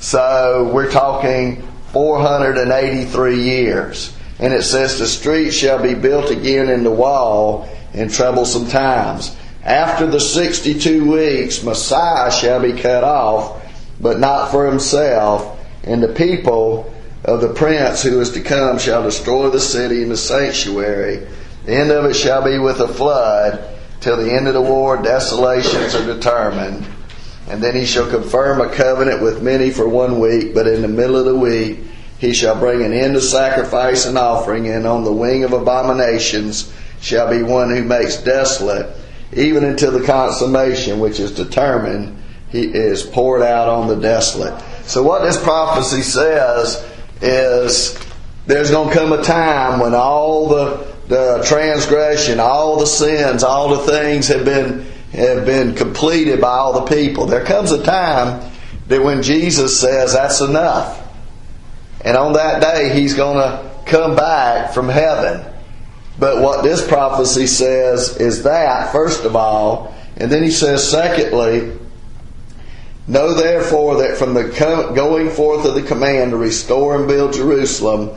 So 0.00 0.70
we're 0.72 0.90
talking 0.90 1.66
483 1.92 3.42
years. 3.42 4.14
And 4.38 4.52
it 4.52 4.62
says, 4.62 4.98
The 4.98 5.06
street 5.06 5.52
shall 5.52 5.82
be 5.82 5.94
built 5.94 6.30
again 6.30 6.68
in 6.68 6.84
the 6.84 6.90
wall 6.90 7.68
in 7.92 8.08
troublesome 8.08 8.68
times. 8.68 9.36
After 9.64 10.06
the 10.06 10.20
62 10.20 11.10
weeks, 11.10 11.62
Messiah 11.62 12.30
shall 12.30 12.60
be 12.60 12.72
cut 12.72 13.04
off, 13.04 13.62
but 14.00 14.18
not 14.18 14.50
for 14.50 14.66
himself. 14.66 15.58
And 15.84 16.02
the 16.02 16.14
people 16.14 16.94
of 17.24 17.40
the 17.40 17.52
prince 17.52 18.02
who 18.02 18.20
is 18.20 18.30
to 18.32 18.40
come 18.40 18.78
shall 18.78 19.02
destroy 19.02 19.50
the 19.50 19.60
city 19.60 20.02
and 20.02 20.10
the 20.10 20.16
sanctuary. 20.16 21.26
The 21.64 21.74
end 21.74 21.90
of 21.90 22.04
it 22.04 22.14
shall 22.14 22.44
be 22.44 22.58
with 22.58 22.80
a 22.80 22.88
flood 22.88 23.76
Till 24.00 24.16
the 24.16 24.32
end 24.32 24.46
of 24.46 24.54
the 24.54 24.62
war, 24.62 24.96
desolations 24.96 25.94
are 25.94 26.06
determined. 26.06 26.86
And 27.48 27.62
then 27.62 27.74
he 27.74 27.84
shall 27.84 28.08
confirm 28.08 28.60
a 28.60 28.68
covenant 28.68 29.22
with 29.22 29.42
many 29.42 29.70
for 29.70 29.88
one 29.88 30.20
week, 30.20 30.54
but 30.54 30.66
in 30.66 30.82
the 30.82 30.88
middle 30.88 31.16
of 31.16 31.24
the 31.24 31.34
week 31.34 31.80
he 32.18 32.32
shall 32.32 32.58
bring 32.58 32.82
an 32.82 32.92
end 32.92 33.14
to 33.14 33.20
sacrifice 33.20 34.06
and 34.06 34.18
offering, 34.18 34.68
and 34.68 34.86
on 34.86 35.04
the 35.04 35.12
wing 35.12 35.44
of 35.44 35.52
abominations 35.52 36.72
shall 37.00 37.30
be 37.30 37.42
one 37.42 37.70
who 37.70 37.82
makes 37.82 38.16
desolate, 38.16 38.94
even 39.32 39.64
until 39.64 39.92
the 39.92 40.04
consummation 40.04 40.98
which 40.98 41.20
is 41.20 41.32
determined 41.32 42.16
he 42.50 42.62
is 42.62 43.02
poured 43.02 43.42
out 43.42 43.68
on 43.68 43.88
the 43.88 43.96
desolate. 43.96 44.58
So 44.84 45.02
what 45.02 45.22
this 45.22 45.40
prophecy 45.42 46.02
says 46.02 46.84
is 47.20 47.98
there's 48.46 48.70
going 48.70 48.88
to 48.88 48.94
come 48.94 49.12
a 49.12 49.22
time 49.22 49.80
when 49.80 49.94
all 49.94 50.48
the 50.48 50.88
the 51.08 51.42
transgression, 51.46 52.38
all 52.38 52.78
the 52.78 52.86
sins, 52.86 53.42
all 53.42 53.70
the 53.70 53.90
things 53.90 54.28
have 54.28 54.44
been 54.44 54.86
have 55.12 55.46
been 55.46 55.74
completed 55.74 56.40
by 56.40 56.50
all 56.50 56.84
the 56.84 56.94
people. 56.94 57.26
There 57.26 57.44
comes 57.44 57.72
a 57.72 57.82
time 57.82 58.50
that 58.88 59.02
when 59.02 59.22
Jesus 59.22 59.80
says 59.80 60.12
that's 60.12 60.40
enough. 60.40 61.07
And 62.04 62.16
on 62.16 62.34
that 62.34 62.62
day 62.62 62.90
he's 62.94 63.14
going 63.14 63.38
to 63.38 63.70
come 63.86 64.16
back 64.16 64.72
from 64.72 64.88
heaven. 64.88 65.44
But 66.18 66.42
what 66.42 66.62
this 66.62 66.86
prophecy 66.86 67.46
says 67.46 68.16
is 68.16 68.42
that 68.42 68.92
first 68.92 69.24
of 69.24 69.36
all, 69.36 69.94
and 70.16 70.30
then 70.30 70.42
he 70.42 70.50
says 70.50 70.88
secondly, 70.88 71.76
know 73.06 73.34
therefore 73.34 74.02
that 74.02 74.18
from 74.18 74.34
the 74.34 74.44
going 74.94 75.30
forth 75.30 75.64
of 75.64 75.74
the 75.74 75.82
command 75.82 76.32
to 76.32 76.36
restore 76.36 76.96
and 76.96 77.06
build 77.06 77.34
Jerusalem 77.34 78.10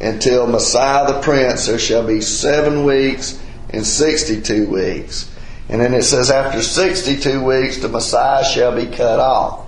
until 0.00 0.46
Messiah 0.46 1.10
the 1.10 1.20
Prince, 1.20 1.66
there 1.66 1.78
shall 1.78 2.06
be 2.06 2.20
seven 2.20 2.84
weeks 2.84 3.42
and 3.70 3.86
62 3.86 4.68
weeks. 4.68 5.32
And 5.68 5.80
then 5.80 5.94
it 5.94 6.04
says, 6.04 6.30
after 6.30 6.62
62 6.62 7.42
weeks, 7.42 7.78
the 7.78 7.88
Messiah 7.88 8.44
shall 8.44 8.76
be 8.76 8.86
cut 8.86 9.18
off. 9.18 9.64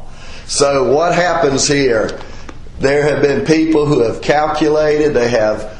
So 0.48 0.94
what 0.94 1.14
happens 1.14 1.66
here? 1.66 2.20
There 2.80 3.02
have 3.02 3.22
been 3.22 3.44
people 3.44 3.86
who 3.86 4.02
have 4.02 4.22
calculated, 4.22 5.14
they 5.14 5.30
have 5.30 5.76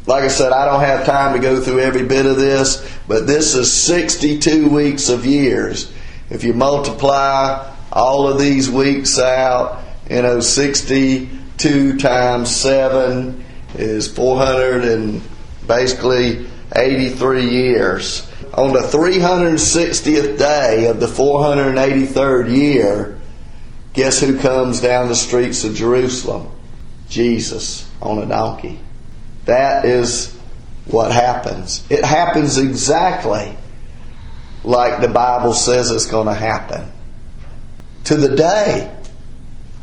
like 0.07 0.24
I 0.24 0.29
said, 0.29 0.53
I 0.53 0.66
don't 0.66 0.81
have 0.81 1.07
time 1.07 1.35
to 1.35 1.40
go 1.40 1.61
through 1.61 1.81
every 1.81 2.05
bit 2.05 2.26
of 2.26 2.37
this, 2.37 2.87
but 3.07 3.26
this 3.26 3.55
is 3.55 3.72
62 3.72 4.68
weeks 4.68 5.09
of 5.09 5.26
years. 5.26 5.92
If 6.31 6.44
you 6.44 6.53
multiply 6.53 7.74
all 7.92 8.29
of 8.29 8.38
these 8.38 8.70
weeks 8.70 9.18
out, 9.18 9.83
you 10.09 10.22
know, 10.22 10.40
62 10.40 11.96
times 11.98 12.55
7 12.55 13.44
is 13.74 14.09
400 14.09 14.85
and 14.85 15.22
basically 15.66 16.46
83 16.74 17.48
years. 17.48 18.26
On 18.55 18.72
the 18.72 18.81
360th 18.81 20.38
day 20.38 20.87
of 20.87 20.98
the 20.98 21.07
483rd 21.07 22.50
year, 22.57 23.19
guess 23.92 24.20
who 24.20 24.38
comes 24.38 24.81
down 24.81 25.09
the 25.09 25.14
streets 25.14 25.64
of 25.64 25.74
Jerusalem? 25.74 26.50
Jesus 27.09 27.90
on 28.00 28.18
a 28.18 28.26
donkey. 28.26 28.79
That 29.44 29.85
is 29.85 30.37
what 30.87 31.12
happens. 31.12 31.85
It 31.90 32.05
happens 32.05 32.59
exactly 32.59 33.57
like 34.64 35.00
the 35.00 35.09
Bible 35.09 35.53
says 35.53 35.90
it's 35.90 36.07
going 36.07 36.26
to 36.26 36.35
happen. 36.35 36.90
To 38.05 38.16
the 38.16 38.37
day. 38.37 38.96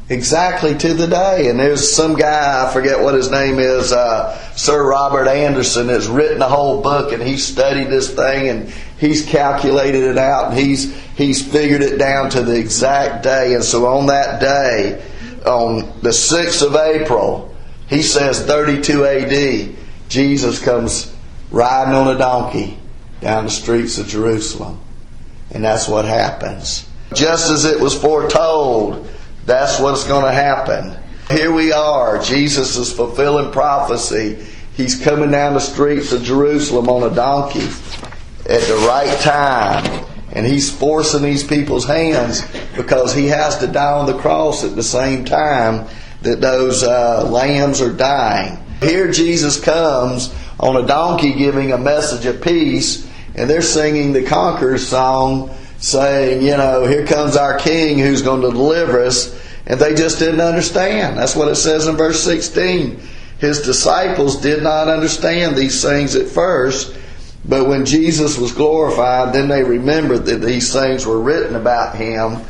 Exactly 0.10 0.76
to 0.78 0.93
the 0.93 1.08
day. 1.08 1.50
And 1.50 1.60
there's 1.60 1.91
some 1.91 2.15
guy, 2.15 2.65
I 2.65 2.72
forget 2.74 3.02
what 3.02 3.13
his 3.13 3.30
name 3.30 3.60
is, 3.60 3.91
uh, 3.91 4.38
Sir 4.56 4.88
Robert 4.88 5.28
Anderson, 5.28 5.89
has 5.89 6.08
written 6.08 6.41
a 6.41 6.48
whole 6.48 6.82
book 6.82 7.12
and 7.12 7.22
he 7.22 7.38
studied 7.38 7.89
this 7.89 8.13
thing 8.13 8.48
and 8.48 8.70
he's 9.00 9.26
calculated 9.26 10.04
it 10.04 10.17
out 10.17 10.52
and 10.52 10.58
he's, 10.58 10.96
he's 11.17 11.46
figured 11.46 11.82
it 11.82 11.98
down 11.98 12.30
to 12.30 12.41
the 12.41 12.58
exact 12.58 13.24
day. 13.24 13.54
And 13.54 13.63
so 13.63 13.86
on 13.86 14.06
that 14.06 14.39
day, 14.39 15.04
on 15.46 15.80
the 16.02 16.10
6th 16.10 16.65
of 16.65 16.76
April, 16.76 17.54
he 17.88 18.02
says 18.02 18.46
32 18.46 19.06
AD, 19.06 19.76
Jesus 20.08 20.63
comes 20.63 21.13
riding 21.52 21.93
on 21.93 22.15
a 22.15 22.17
donkey 22.17 22.78
down 23.20 23.46
the 23.46 23.52
streets 23.52 23.98
of 23.98 24.08
Jerusalem. 24.08 24.80
And 25.52 25.63
that's 25.63 25.88
what 25.88 26.06
happens. 26.06 26.88
Just 27.13 27.50
as 27.50 27.65
it 27.65 27.80
was 27.80 28.00
foretold, 28.00 29.10
that's 29.48 29.80
what's 29.80 30.04
going 30.04 30.26
to 30.26 30.32
happen. 30.32 30.94
Here 31.32 31.54
we 31.54 31.72
are. 31.72 32.22
Jesus 32.22 32.76
is 32.76 32.92
fulfilling 32.92 33.50
prophecy. 33.52 34.46
He's 34.76 35.02
coming 35.02 35.32
down 35.32 35.54
the 35.54 35.62
streets 35.62 36.12
of 36.12 36.22
Jerusalem 36.22 36.90
on 36.90 37.10
a 37.10 37.16
donkey 37.16 37.66
at 38.46 38.62
the 38.62 38.86
right 38.88 39.18
time. 39.22 40.06
And 40.34 40.46
he's 40.46 40.70
forcing 40.70 41.24
these 41.24 41.46
people's 41.46 41.86
hands 41.86 42.46
because 42.76 43.16
he 43.16 43.28
has 43.28 43.58
to 43.60 43.68
die 43.68 43.94
on 43.94 44.06
the 44.06 44.18
cross 44.18 44.66
at 44.66 44.76
the 44.76 44.84
same 44.84 45.24
time 45.24 45.88
that 46.24 46.42
those 46.42 46.84
uh, 46.84 47.28
lambs 47.30 47.80
are 47.80 47.94
dying. 47.94 48.62
Here 48.82 49.10
Jesus 49.10 49.60
comes 49.60 50.36
on 50.60 50.76
a 50.76 50.86
donkey 50.86 51.34
giving 51.34 51.72
a 51.72 51.78
message 51.78 52.26
of 52.26 52.42
peace, 52.42 53.10
and 53.34 53.50
they're 53.50 53.62
singing 53.62 54.12
the 54.12 54.26
Conqueror's 54.26 54.86
song 54.86 55.56
saying, 55.80 56.42
you 56.42 56.58
know, 56.58 56.86
here 56.86 57.06
comes 57.06 57.36
our 57.36 57.58
king 57.58 58.00
who's 58.00 58.22
going 58.22 58.42
to 58.42 58.50
deliver 58.50 59.04
us. 59.04 59.36
And 59.66 59.80
they 59.80 59.96
just 59.96 60.20
didn't 60.20 60.42
understand. 60.42 61.18
That's 61.18 61.36
what 61.36 61.50
it 61.50 61.56
says 61.56 61.88
in 61.88 61.98
verse 61.98 62.24
16. 62.24 63.00
His 63.40 63.62
disciples 63.62 64.42
did 64.42 64.63
not 64.63 64.88
understand 64.88 65.56
these 65.56 65.82
things 65.84 66.16
at 66.16 66.28
first, 66.28 66.98
but 67.46 67.68
when 67.68 67.86
Jesus 67.86 68.38
was 68.38 68.52
glorified, 68.52 69.34
then 69.34 69.48
they 69.48 69.63
remembered 69.63 70.26
that 70.26 70.42
these 70.42 70.74
things 70.74 71.06
were 71.06 71.20
written 71.20 71.56
about 71.56 71.96
him 71.96 72.42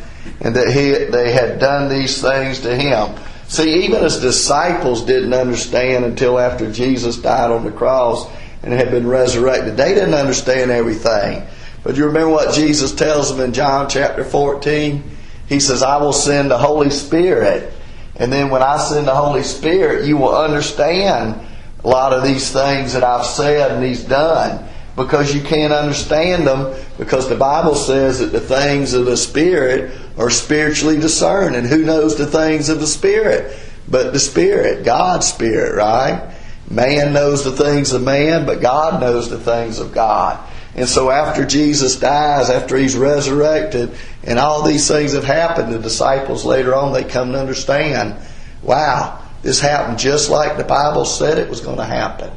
and 0.41 0.55
that 0.55 0.69
he, 0.69 1.05
they 1.11 1.31
had 1.31 1.59
done 1.59 1.89
these 1.89 2.21
things 2.21 2.61
to 2.61 2.75
him. 2.75 3.15
See, 3.47 3.85
even 3.85 4.03
his 4.03 4.19
disciples 4.19 5.05
didn't 5.05 5.33
understand 5.33 6.05
until 6.05 6.37
after 6.37 6.71
Jesus 6.71 7.17
died 7.17 7.51
on 7.51 7.63
the 7.63 7.71
cross 7.71 8.29
and 8.61 8.73
had 8.73 8.91
been 8.91 9.07
resurrected. 9.07 9.77
They 9.77 9.93
didn't 9.93 10.13
understand 10.13 10.71
everything. 10.71 11.45
But 11.87 11.95
you 11.95 12.05
remember 12.05 12.31
what 12.31 12.53
Jesus 12.53 12.93
tells 12.93 13.31
them 13.31 13.39
in 13.39 13.53
John 13.53 13.87
chapter 13.87 14.25
14? 14.25 15.01
He 15.47 15.61
says, 15.61 15.81
I 15.81 15.95
will 15.95 16.11
send 16.11 16.51
the 16.51 16.57
Holy 16.57 16.89
Spirit. 16.89 17.71
And 18.17 18.29
then 18.29 18.49
when 18.49 18.61
I 18.61 18.77
send 18.77 19.07
the 19.07 19.15
Holy 19.15 19.43
Spirit, 19.43 20.05
you 20.05 20.17
will 20.17 20.35
understand 20.35 21.39
a 21.85 21.87
lot 21.87 22.11
of 22.11 22.23
these 22.23 22.51
things 22.51 22.91
that 22.91 23.05
I've 23.05 23.25
said 23.25 23.71
and 23.71 23.81
He's 23.81 24.03
done. 24.03 24.67
Because 24.97 25.33
you 25.33 25.39
can't 25.39 25.71
understand 25.71 26.45
them 26.45 26.75
because 26.97 27.29
the 27.29 27.37
Bible 27.37 27.75
says 27.75 28.19
that 28.19 28.33
the 28.33 28.41
things 28.41 28.91
of 28.93 29.05
the 29.05 29.15
Spirit 29.15 29.97
are 30.17 30.29
spiritually 30.29 30.99
discerned. 30.99 31.55
And 31.55 31.65
who 31.65 31.85
knows 31.85 32.17
the 32.17 32.27
things 32.27 32.67
of 32.67 32.81
the 32.81 32.87
Spirit? 32.87 33.57
But 33.87 34.11
the 34.11 34.19
Spirit, 34.19 34.83
God's 34.83 35.25
Spirit, 35.25 35.73
right? 35.73 36.35
Man 36.69 37.13
knows 37.13 37.45
the 37.45 37.53
things 37.53 37.93
of 37.93 38.03
man, 38.03 38.45
but 38.45 38.59
God 38.59 38.99
knows 38.99 39.29
the 39.29 39.39
things 39.39 39.79
of 39.79 39.93
God. 39.93 40.37
And 40.77 40.87
so 40.87 41.09
after 41.09 41.43
Jesus 41.43 41.95
dies, 41.95 42.51
after 42.51 42.77
he's 42.77 42.95
resurrected, 42.95 43.97
and 44.23 44.37
all 44.37 44.61
these 44.61 44.87
things 44.87 45.13
have 45.13 45.23
happened, 45.23 45.73
the 45.73 45.79
disciples 45.79 46.45
later 46.45 46.75
on, 46.75 46.93
they 46.93 47.03
come 47.03 47.31
to 47.31 47.39
understand, 47.39 48.15
wow, 48.61 49.19
this 49.41 49.59
happened 49.59 49.97
just 49.97 50.29
like 50.29 50.55
the 50.57 50.63
Bible 50.63 51.03
said 51.03 51.39
it 51.39 51.49
was 51.49 51.61
going 51.61 51.77
to 51.77 51.83
happen. 51.83 52.31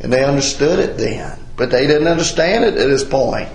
And 0.00 0.10
they 0.10 0.24
understood 0.24 0.78
it 0.78 0.96
then. 0.96 1.38
But 1.56 1.70
they 1.70 1.86
didn't 1.86 2.08
understand 2.08 2.64
it 2.64 2.78
at 2.78 2.88
this 2.88 3.04
point. 3.04 3.50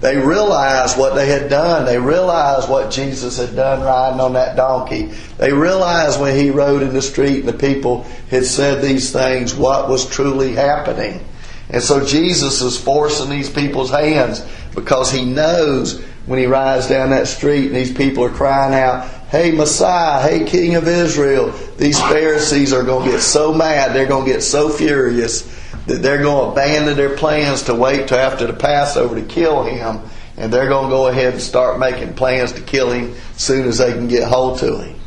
They 0.00 0.16
realized 0.16 0.96
what 0.96 1.14
they 1.14 1.26
had 1.26 1.48
done. 1.48 1.86
They 1.86 1.98
realized 1.98 2.68
what 2.68 2.90
Jesus 2.90 3.38
had 3.38 3.56
done 3.56 3.82
riding 3.82 4.20
on 4.20 4.34
that 4.34 4.54
donkey. 4.54 5.06
They 5.38 5.52
realized 5.52 6.20
when 6.20 6.36
he 6.36 6.50
rode 6.50 6.82
in 6.82 6.92
the 6.92 7.02
street 7.02 7.40
and 7.40 7.48
the 7.48 7.54
people 7.54 8.04
had 8.30 8.44
said 8.44 8.80
these 8.80 9.12
things, 9.12 9.54
what 9.54 9.88
was 9.88 10.08
truly 10.08 10.52
happening. 10.52 11.24
And 11.70 11.82
so 11.82 12.04
Jesus 12.04 12.62
is 12.62 12.80
forcing 12.80 13.30
these 13.30 13.50
people's 13.50 13.90
hands 13.90 14.44
because 14.74 15.12
he 15.12 15.24
knows 15.24 16.00
when 16.26 16.38
he 16.38 16.46
rides 16.46 16.88
down 16.88 17.10
that 17.10 17.26
street 17.26 17.66
and 17.66 17.76
these 17.76 17.92
people 17.92 18.24
are 18.24 18.30
crying 18.30 18.74
out, 18.74 19.08
Hey 19.30 19.50
Messiah, 19.50 20.22
hey 20.22 20.44
King 20.44 20.76
of 20.76 20.88
Israel, 20.88 21.50
these 21.76 22.00
Pharisees 22.00 22.72
are 22.72 22.82
going 22.82 23.06
to 23.06 23.12
get 23.12 23.20
so 23.20 23.52
mad, 23.52 23.94
they're 23.94 24.06
going 24.06 24.24
to 24.24 24.32
get 24.32 24.42
so 24.42 24.70
furious 24.70 25.42
that 25.86 26.02
they're 26.02 26.22
going 26.22 26.46
to 26.46 26.52
abandon 26.52 26.96
their 26.96 27.16
plans 27.16 27.62
to 27.64 27.74
wait 27.74 28.08
till 28.08 28.18
after 28.18 28.46
the 28.46 28.52
Passover 28.52 29.14
to 29.14 29.22
kill 29.22 29.64
him. 29.64 30.00
And 30.36 30.52
they're 30.52 30.68
going 30.68 30.84
to 30.84 30.90
go 30.90 31.08
ahead 31.08 31.32
and 31.32 31.42
start 31.42 31.80
making 31.80 32.14
plans 32.14 32.52
to 32.52 32.60
kill 32.60 32.92
him 32.92 33.14
as 33.34 33.42
soon 33.42 33.66
as 33.66 33.78
they 33.78 33.92
can 33.92 34.06
get 34.06 34.28
hold 34.28 34.60
to 34.60 34.78
him. 34.78 35.00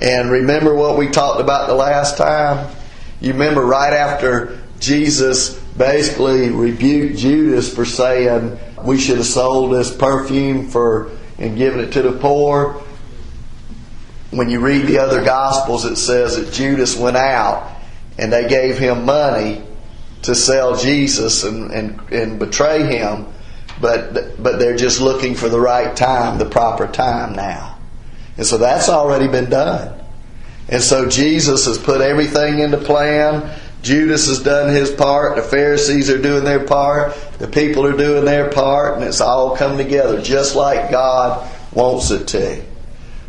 And 0.00 0.30
remember 0.30 0.74
what 0.74 0.96
we 0.96 1.08
talked 1.08 1.40
about 1.40 1.68
the 1.68 1.74
last 1.74 2.16
time? 2.16 2.74
You 3.20 3.32
remember 3.32 3.64
right 3.64 3.92
after 3.92 4.60
Jesus 4.78 5.61
basically 5.76 6.50
rebuked 6.50 7.18
Judas 7.18 7.74
for 7.74 7.84
saying 7.84 8.58
we 8.84 8.98
should 8.98 9.18
have 9.18 9.26
sold 9.26 9.72
this 9.72 9.94
perfume 9.94 10.68
for 10.68 11.10
and 11.38 11.56
given 11.56 11.80
it 11.80 11.92
to 11.92 12.02
the 12.02 12.12
poor. 12.12 12.82
When 14.30 14.48
you 14.48 14.60
read 14.60 14.86
the 14.86 14.98
other 14.98 15.24
gospels, 15.24 15.84
it 15.84 15.96
says 15.96 16.36
that 16.36 16.52
Judas 16.52 16.96
went 16.96 17.16
out 17.16 17.70
and 18.18 18.32
they 18.32 18.48
gave 18.48 18.78
him 18.78 19.04
money 19.04 19.62
to 20.22 20.34
sell 20.34 20.76
Jesus 20.76 21.44
and, 21.44 21.70
and, 21.70 22.00
and 22.12 22.38
betray 22.38 22.84
him, 22.84 23.26
but 23.80 24.40
but 24.42 24.58
they're 24.58 24.76
just 24.76 25.00
looking 25.00 25.34
for 25.34 25.48
the 25.48 25.60
right 25.60 25.94
time, 25.96 26.38
the 26.38 26.44
proper 26.44 26.86
time 26.86 27.34
now. 27.34 27.78
And 28.36 28.46
so 28.46 28.58
that's 28.58 28.88
already 28.88 29.28
been 29.28 29.50
done. 29.50 29.98
And 30.68 30.82
so 30.82 31.08
Jesus 31.08 31.66
has 31.66 31.76
put 31.76 32.00
everything 32.00 32.60
into 32.60 32.78
plan. 32.78 33.58
Judas 33.82 34.28
has 34.28 34.42
done 34.42 34.72
his 34.72 34.90
part. 34.90 35.36
The 35.36 35.42
Pharisees 35.42 36.08
are 36.08 36.22
doing 36.22 36.44
their 36.44 36.64
part. 36.64 37.14
The 37.38 37.48
people 37.48 37.84
are 37.84 37.96
doing 37.96 38.24
their 38.24 38.50
part. 38.50 38.96
And 38.96 39.04
it's 39.04 39.20
all 39.20 39.56
come 39.56 39.76
together 39.76 40.22
just 40.22 40.54
like 40.54 40.90
God 40.90 41.50
wants 41.72 42.10
it 42.10 42.28
to. 42.28 42.62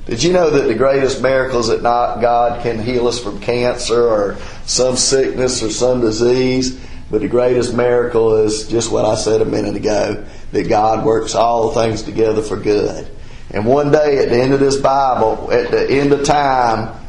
Did 0.05 0.21
you 0.21 0.33
know 0.33 0.49
that 0.49 0.67
the 0.67 0.75
greatest 0.75 1.21
miracles 1.21 1.69
that 1.69 1.81
God 1.81 2.61
can 2.61 2.83
heal 2.83 3.07
us 3.07 3.19
from 3.19 3.39
cancer 3.39 4.07
or 4.07 4.37
some 4.65 4.95
sickness 4.95 5.63
or 5.63 5.69
some 5.69 6.01
disease? 6.01 6.79
But 7.09 7.21
the 7.21 7.27
greatest 7.27 7.73
miracle 7.73 8.37
is 8.37 8.67
just 8.67 8.91
what 8.91 9.05
I 9.05 9.15
said 9.15 9.41
a 9.41 9.45
minute 9.45 9.75
ago 9.75 10.25
that 10.51 10.67
God 10.67 11.05
works 11.05 11.35
all 11.35 11.71
things 11.71 12.03
together 12.03 12.41
for 12.41 12.57
good. 12.57 13.07
And 13.49 13.65
one 13.65 13.91
day 13.91 14.17
at 14.17 14.29
the 14.29 14.41
end 14.41 14.53
of 14.53 14.59
this 14.59 14.77
Bible, 14.77 15.51
at 15.51 15.71
the 15.71 15.89
end 15.89 16.11
of 16.11 16.25
time, 16.25 16.99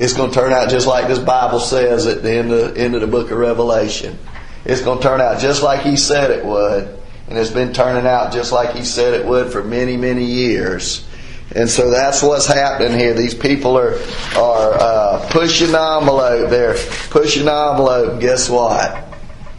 it's 0.00 0.14
going 0.14 0.30
to 0.30 0.34
turn 0.34 0.50
out 0.54 0.70
just 0.70 0.86
like 0.86 1.08
this 1.08 1.18
Bible 1.18 1.60
says 1.60 2.06
at 2.06 2.22
the 2.22 2.32
end 2.32 2.50
of, 2.50 2.78
end 2.78 2.94
of 2.94 3.02
the 3.02 3.06
book 3.06 3.30
of 3.30 3.36
Revelation. 3.36 4.18
It's 4.64 4.80
going 4.80 4.98
to 4.98 5.02
turn 5.02 5.20
out 5.20 5.40
just 5.40 5.62
like 5.62 5.82
He 5.82 5.98
said 5.98 6.30
it 6.30 6.42
would. 6.42 6.98
And 7.28 7.38
it's 7.38 7.50
been 7.50 7.74
turning 7.74 8.06
out 8.06 8.32
just 8.32 8.50
like 8.50 8.74
He 8.74 8.82
said 8.82 9.12
it 9.12 9.26
would 9.26 9.52
for 9.52 9.62
many, 9.62 9.98
many 9.98 10.24
years. 10.24 11.06
And 11.54 11.68
so 11.68 11.90
that's 11.90 12.22
what's 12.22 12.46
happening 12.46 12.98
here. 12.98 13.12
These 13.12 13.34
people 13.34 13.76
are 13.76 13.98
are 14.38 14.72
uh, 14.72 15.28
pushing 15.30 15.72
the 15.72 15.98
envelope. 15.98 16.48
They're 16.48 16.78
pushing 17.10 17.44
the 17.44 17.52
envelope. 17.52 18.20
Guess 18.20 18.48
what? 18.48 19.04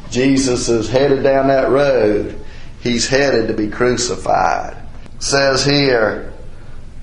Jesus 0.10 0.70
is 0.70 0.90
headed 0.90 1.22
down 1.22 1.50
that 1.50 1.70
road. 1.70 2.44
He's 2.82 3.08
headed 3.08 3.48
to 3.50 3.54
be 3.54 3.68
crucified. 3.70 4.76
It 5.16 5.22
says 5.22 5.64
here 5.64 6.31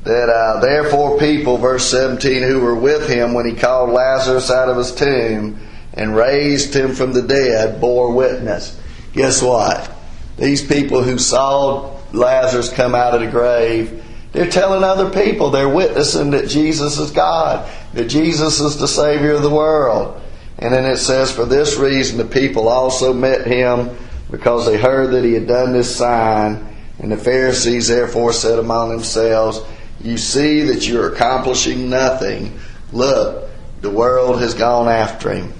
that 0.05 0.29
uh, 0.29 0.61
therefore 0.61 1.19
people, 1.19 1.59
verse 1.59 1.91
17, 1.91 2.43
who 2.43 2.61
were 2.61 2.75
with 2.75 3.09
him 3.09 3.35
when 3.35 3.47
he 3.47 3.55
called 3.55 3.91
Lazarus 3.91 4.51
out 4.51 4.69
of 4.69 4.77
his 4.77 4.95
tomb 4.95 5.59
and 5.95 6.17
raised 6.17 6.75
him 6.75 6.95
from 6.95 7.13
the 7.13 7.23
dead, 7.23 7.81
bore 7.81 8.13
witness. 8.13 8.81
Guess 9.13 9.43
what? 9.43 9.91
These 10.39 10.67
people 10.67 11.03
who 11.03 11.19
saw 11.19 11.99
Lazarus 12.13 12.73
come 12.73 12.95
out 12.95 13.15
of 13.15 13.21
the 13.21 13.27
grave 13.27 14.05
they're 14.33 14.51
telling 14.51 14.85
other 14.85 15.11
people, 15.11 15.51
they're 15.51 15.69
witnessing 15.69 16.31
that 16.31 16.49
Jesus 16.49 16.99
is 16.99 17.11
God, 17.11 17.69
that 17.95 18.09
Jesus 18.09 18.61
is 18.61 18.77
the 18.77 18.89
Savior 18.89 19.33
of 19.33 19.43
the 19.43 19.51
world. 19.51 20.21
And 20.59 20.75
then 20.75 20.85
it 20.85 20.99
says, 20.99 21.33
For 21.33 21.45
this 21.45 21.77
reason 21.77 22.19
the 22.19 22.25
people 22.25 22.69
also 22.69 23.13
met 23.13 23.47
him 23.47 23.97
because 24.31 24.67
they 24.67 24.77
heard 24.77 25.13
that 25.13 25.25
he 25.25 25.33
had 25.33 25.47
done 25.47 25.73
this 25.73 25.95
sign. 25.95 26.67
And 26.99 27.11
the 27.11 27.17
Pharisees 27.17 27.89
therefore 27.89 28.33
said 28.33 28.59
among 28.59 28.91
themselves, 28.91 29.61
You 30.01 30.17
see 30.17 30.63
that 30.63 30.87
you're 30.87 31.13
accomplishing 31.13 31.91
nothing. 31.91 32.59
Look, 32.93 33.49
the 33.81 33.91
world 33.91 34.41
has 34.41 34.55
gone 34.55 34.89
after 34.89 35.33
him. 35.33 35.53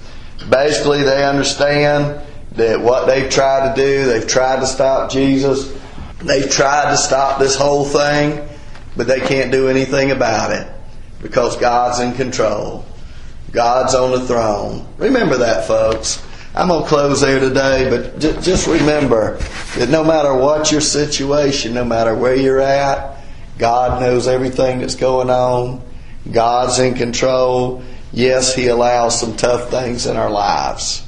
Basically, 0.48 1.03
they 1.03 1.24
understand 1.24 2.24
that 2.53 2.81
what 2.81 3.07
they've 3.07 3.31
tried 3.31 3.74
to 3.74 3.81
do, 3.81 4.07
they've 4.07 4.27
tried 4.27 4.61
to 4.61 4.66
stop 4.66 5.11
Jesus, 5.11 5.72
they've 6.20 6.51
tried 6.51 6.90
to 6.90 6.96
stop 6.96 7.38
this 7.38 7.57
whole 7.57 7.85
thing, 7.85 8.48
but 8.96 9.07
they 9.07 9.20
can't 9.20 9.53
do 9.53 9.68
anything 9.68 10.11
about 10.11 10.53
it 10.53 10.66
because 11.22 11.57
God's 11.57 12.01
in 12.01 12.12
control. 12.14 12.85
God's 13.51 13.94
on 13.94 14.12
the 14.12 14.27
throne. 14.27 14.87
Remember 14.98 15.38
that, 15.38 15.66
folks. 15.66 16.22
I'm 16.55 16.68
going 16.68 16.83
to 16.83 16.88
close 16.88 17.20
there 17.20 17.40
today, 17.40 17.88
but 17.88 18.18
just 18.18 18.66
remember 18.66 19.37
that 19.77 19.90
no 19.90 20.03
matter 20.03 20.35
what 20.35 20.72
your 20.72 20.81
situation, 20.81 21.74
no 21.74 21.85
matter 21.85 22.14
where 22.14 22.35
you're 22.35 22.61
at, 22.61 23.17
God 23.59 24.01
knows 24.01 24.29
everything 24.29 24.79
that's 24.79 24.94
going 24.94 25.31
on. 25.31 25.83
God's 26.31 26.79
in 26.79 26.94
control. 26.94 27.83
Yes, 28.12 28.55
He 28.55 28.68
allows 28.68 29.18
some 29.18 29.37
tough 29.37 29.71
things 29.71 30.07
in 30.07 30.16
our 30.16 30.31
lives. 30.31 31.05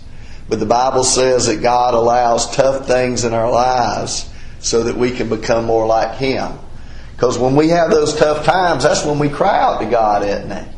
But 0.48 0.58
the 0.58 0.66
Bible 0.66 1.04
says 1.04 1.46
that 1.46 1.62
God 1.62 1.94
allows 1.94 2.54
tough 2.54 2.86
things 2.86 3.24
in 3.24 3.32
our 3.32 3.50
lives 3.50 4.28
so 4.58 4.82
that 4.84 4.96
we 4.96 5.12
can 5.12 5.28
become 5.28 5.64
more 5.64 5.86
like 5.86 6.16
Him. 6.16 6.58
Because 7.14 7.38
when 7.38 7.54
we 7.54 7.68
have 7.68 7.90
those 7.90 8.16
tough 8.16 8.44
times, 8.44 8.82
that's 8.82 9.04
when 9.04 9.18
we 9.18 9.28
cry 9.28 9.60
out 9.60 9.80
to 9.80 9.86
God, 9.86 10.24
isn't 10.24 10.50
it? 10.50 10.68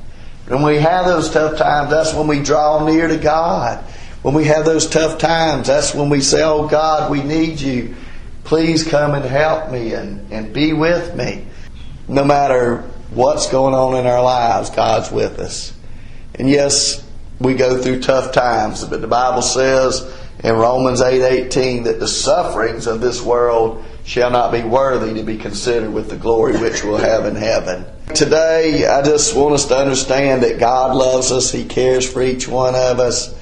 When 0.48 0.62
we 0.62 0.76
have 0.78 1.06
those 1.06 1.30
tough 1.30 1.56
times, 1.56 1.90
that's 1.90 2.12
when 2.14 2.26
we 2.26 2.42
draw 2.42 2.84
near 2.84 3.08
to 3.08 3.16
God. 3.16 3.82
When 4.22 4.34
we 4.34 4.44
have 4.44 4.64
those 4.64 4.88
tough 4.88 5.18
times, 5.18 5.68
that's 5.68 5.94
when 5.94 6.10
we 6.10 6.20
say, 6.20 6.42
Oh 6.42 6.68
God, 6.68 7.10
we 7.10 7.22
need 7.22 7.60
you. 7.60 7.94
Please 8.44 8.84
come 8.86 9.14
and 9.14 9.24
help 9.24 9.70
me 9.70 9.94
and, 9.94 10.30
and 10.32 10.52
be 10.52 10.72
with 10.72 11.14
me. 11.14 11.46
No 12.12 12.24
matter 12.24 12.84
what's 13.08 13.48
going 13.48 13.72
on 13.72 13.96
in 13.96 14.06
our 14.06 14.22
lives, 14.22 14.68
God's 14.68 15.10
with 15.10 15.38
us. 15.38 15.72
And 16.34 16.46
yes, 16.48 17.02
we 17.40 17.54
go 17.54 17.80
through 17.80 18.02
tough 18.02 18.32
times, 18.32 18.84
but 18.84 19.00
the 19.00 19.06
Bible 19.06 19.40
says 19.40 20.06
in 20.44 20.54
Romans 20.56 21.00
8:18 21.00 21.84
that 21.84 22.00
the 22.00 22.06
sufferings 22.08 22.86
of 22.86 23.00
this 23.00 23.22
world 23.22 23.82
shall 24.04 24.30
not 24.30 24.52
be 24.52 24.60
worthy 24.60 25.14
to 25.14 25.22
be 25.22 25.38
considered 25.38 25.94
with 25.94 26.10
the 26.10 26.16
glory 26.16 26.54
which 26.58 26.84
we'll 26.84 26.98
have 26.98 27.24
in 27.24 27.34
heaven. 27.34 27.86
Today, 28.14 28.86
I 28.86 29.00
just 29.00 29.34
want 29.34 29.54
us 29.54 29.64
to 29.66 29.78
understand 29.78 30.42
that 30.42 30.58
God 30.58 30.94
loves 30.94 31.32
us, 31.32 31.50
He 31.50 31.64
cares 31.64 32.06
for 32.06 32.20
each 32.20 32.46
one 32.46 32.74
of 32.74 33.00
us, 33.00 33.34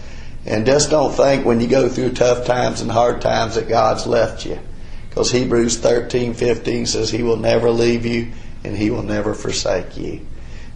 and 0.46 0.64
just 0.64 0.90
don't 0.90 1.12
think 1.12 1.44
when 1.44 1.60
you 1.60 1.66
go 1.66 1.88
through 1.88 2.12
tough 2.12 2.46
times 2.46 2.82
and 2.82 2.92
hard 2.92 3.20
times 3.20 3.56
that 3.56 3.68
God's 3.68 4.06
left 4.06 4.46
you. 4.46 4.60
Because 5.08 5.32
Hebrews 5.32 5.78
13:15 5.78 6.86
says 6.86 7.10
He 7.10 7.24
will 7.24 7.36
never 7.36 7.72
leave 7.72 8.06
you 8.06 8.28
and 8.64 8.76
He 8.76 8.90
will 8.90 9.02
never 9.02 9.34
forsake 9.34 9.96
you. 9.96 10.26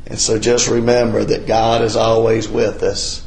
And 0.07 0.19
so 0.19 0.39
just 0.39 0.69
remember 0.69 1.25
that 1.25 1.47
God 1.47 1.83
is 1.83 1.97
always 1.97 2.49
with 2.49 2.83
us. 2.83 3.27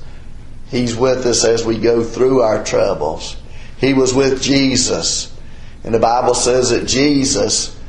He's 0.70 0.96
with 0.96 1.26
us 1.26 1.44
as 1.44 1.66
we 1.66 1.78
go 1.78 2.04
through 2.04 2.42
our 2.42 2.64
troubles. 2.64 3.38
He 3.80 3.94
was 3.94 4.14
with 4.14 4.42
Jesus. 4.42 5.34
And 5.84 5.94
the 5.94 6.00
Bible 6.00 6.34
says 6.34 6.72
that 6.72 6.88
Jesus, 6.88 7.80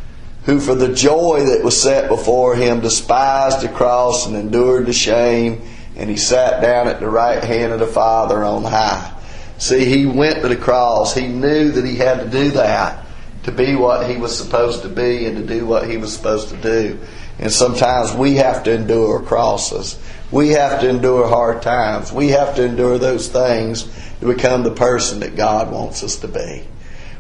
who 0.45 0.61
for 0.61 0.75
the 0.75 0.95
joy 0.95 1.45
that 1.47 1.65
was 1.65 1.81
set 1.81 2.09
before 2.09 2.55
him 2.55 2.81
despised 2.81 3.61
the 3.61 3.69
cross 3.69 4.27
and 4.27 4.37
endured 4.37 4.87
the 4.87 4.93
shame, 4.93 5.63
and 5.97 6.09
he 6.09 6.17
sat 6.17 6.63
down 6.63 6.87
at 6.87 7.01
the 7.01 7.09
right 7.09 7.43
hand 7.43 7.73
of 7.73 7.81
the 7.81 7.87
Father 7.87 8.45
on 8.45 8.63
high. 8.63 9.15
See, 9.59 9.85
he 9.85 10.07
went 10.07 10.43
to 10.43 10.49
the 10.49 10.57
cross. 10.57 11.15
He 11.15 11.27
knew 11.27 11.73
that 11.73 11.85
he 11.85 11.97
had 11.97 12.21
to 12.21 12.31
do 12.31 12.53
that 12.53 13.08
to 13.49 13.57
be 13.57 13.75
what 13.75 14.09
he 14.09 14.19
was 14.19 14.37
supposed 14.37 14.83
to 14.83 14.89
be 14.89 15.25
and 15.25 15.37
to 15.37 15.43
do 15.43 15.65
what 15.65 15.89
he 15.89 15.97
was 15.97 16.15
supposed 16.15 16.51
to 16.51 16.57
do. 16.59 16.99
And 17.39 17.51
sometimes 17.51 18.13
we 18.13 18.35
have 18.35 18.63
to 18.65 18.73
endure 18.73 19.23
crosses. 19.23 19.99
We 20.31 20.51
have 20.51 20.81
to 20.81 20.89
endure 20.89 21.27
hard 21.27 21.63
times. 21.63 22.13
We 22.13 22.29
have 22.29 22.55
to 22.57 22.65
endure 22.65 22.99
those 22.99 23.29
things 23.29 23.85
to 24.21 24.27
become 24.27 24.65
the 24.65 24.75
person 24.75 25.21
that 25.21 25.35
God 25.35 25.73
wants 25.73 26.03
us 26.05 26.17
to 26.17 26.29
be. 26.29 26.67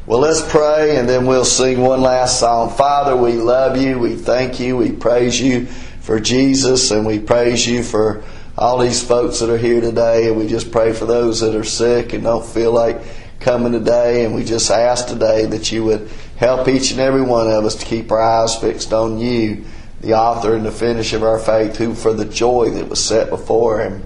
Well, 0.04 0.18
let's 0.20 0.42
pray 0.50 0.96
and 0.96 1.08
then 1.08 1.24
we'll 1.24 1.44
sing 1.46 1.80
one 1.80 2.02
last 2.02 2.40
song. 2.40 2.70
Father, 2.76 3.16
we 3.16 3.32
love 3.32 3.80
you. 3.80 3.98
We 3.98 4.16
thank 4.16 4.60
you. 4.60 4.76
We 4.76 4.92
praise 4.92 5.40
you 5.40 5.66
for 6.00 6.20
Jesus 6.20 6.90
and 6.90 7.06
we 7.06 7.18
praise 7.18 7.66
you 7.66 7.82
for 7.82 8.22
all 8.56 8.78
these 8.78 9.02
folks 9.02 9.38
that 9.38 9.48
are 9.48 9.58
here 9.58 9.80
today. 9.80 10.28
And 10.28 10.36
we 10.36 10.46
just 10.46 10.72
pray 10.72 10.92
for 10.92 11.06
those 11.06 11.40
that 11.40 11.54
are 11.54 11.64
sick 11.64 12.12
and 12.12 12.24
don't 12.24 12.44
feel 12.44 12.72
like 12.72 13.00
coming 13.40 13.72
today. 13.72 14.24
And 14.24 14.34
we 14.34 14.44
just 14.44 14.70
ask 14.70 15.08
today 15.08 15.46
that 15.46 15.72
you 15.72 15.84
would 15.84 16.10
help 16.36 16.68
each 16.68 16.90
and 16.90 17.00
every 17.00 17.22
one 17.22 17.50
of 17.50 17.64
us 17.64 17.76
to 17.76 17.84
keep 17.84 18.10
our 18.10 18.20
eyes 18.20 18.56
fixed 18.56 18.92
on 18.92 19.18
you 19.18 19.64
the 20.00 20.14
author 20.14 20.54
and 20.54 20.64
the 20.64 20.70
finish 20.70 21.12
of 21.12 21.22
our 21.22 21.38
faith, 21.38 21.76
who 21.76 21.94
for 21.94 22.12
the 22.12 22.24
joy 22.24 22.70
that 22.70 22.88
was 22.88 23.04
set 23.04 23.30
before 23.30 23.80
him, 23.80 24.04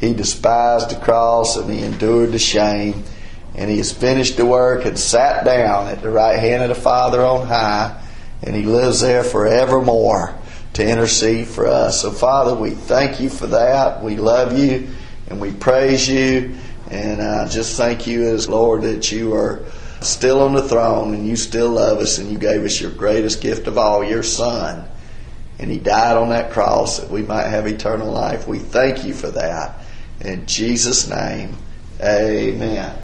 he 0.00 0.14
despised 0.14 0.90
the 0.90 1.00
cross 1.00 1.56
and 1.56 1.70
he 1.70 1.82
endured 1.82 2.32
the 2.32 2.38
shame, 2.38 3.04
and 3.54 3.70
he 3.70 3.76
has 3.78 3.92
finished 3.92 4.36
the 4.36 4.46
work 4.46 4.84
and 4.84 4.98
sat 4.98 5.44
down 5.44 5.88
at 5.88 6.02
the 6.02 6.10
right 6.10 6.38
hand 6.38 6.62
of 6.62 6.70
the 6.70 6.74
Father 6.74 7.24
on 7.24 7.46
high, 7.46 8.00
and 8.42 8.54
he 8.56 8.62
lives 8.62 9.00
there 9.00 9.22
forevermore 9.22 10.34
to 10.72 10.86
intercede 10.86 11.46
for 11.46 11.66
us. 11.66 12.02
So, 12.02 12.10
Father, 12.10 12.54
we 12.54 12.70
thank 12.70 13.20
you 13.20 13.28
for 13.28 13.46
that. 13.48 14.02
We 14.02 14.16
love 14.16 14.58
you 14.58 14.88
and 15.28 15.40
we 15.40 15.52
praise 15.52 16.08
you, 16.08 16.56
and 16.94 17.20
I 17.20 17.48
just 17.48 17.76
thank 17.76 18.06
you 18.06 18.28
as 18.28 18.48
Lord 18.48 18.82
that 18.82 19.10
you 19.10 19.34
are 19.34 19.64
still 20.00 20.40
on 20.42 20.54
the 20.54 20.62
throne 20.62 21.14
and 21.14 21.26
you 21.26 21.36
still 21.36 21.70
love 21.70 21.98
us 21.98 22.18
and 22.18 22.30
you 22.30 22.38
gave 22.38 22.62
us 22.62 22.80
your 22.80 22.90
greatest 22.92 23.40
gift 23.40 23.66
of 23.66 23.76
all, 23.78 24.04
your 24.04 24.22
Son 24.22 24.88
and 25.58 25.70
He 25.70 25.78
died 25.78 26.16
on 26.16 26.30
that 26.30 26.50
cross 26.50 26.98
that 26.98 27.10
we 27.10 27.22
might 27.22 27.48
have 27.48 27.66
eternal 27.66 28.10
life. 28.10 28.46
We 28.46 28.58
thank 28.58 29.04
you 29.04 29.14
for 29.14 29.30
that. 29.30 29.84
In 30.20 30.46
Jesus' 30.46 31.08
name, 31.08 31.56
amen. 32.00 33.03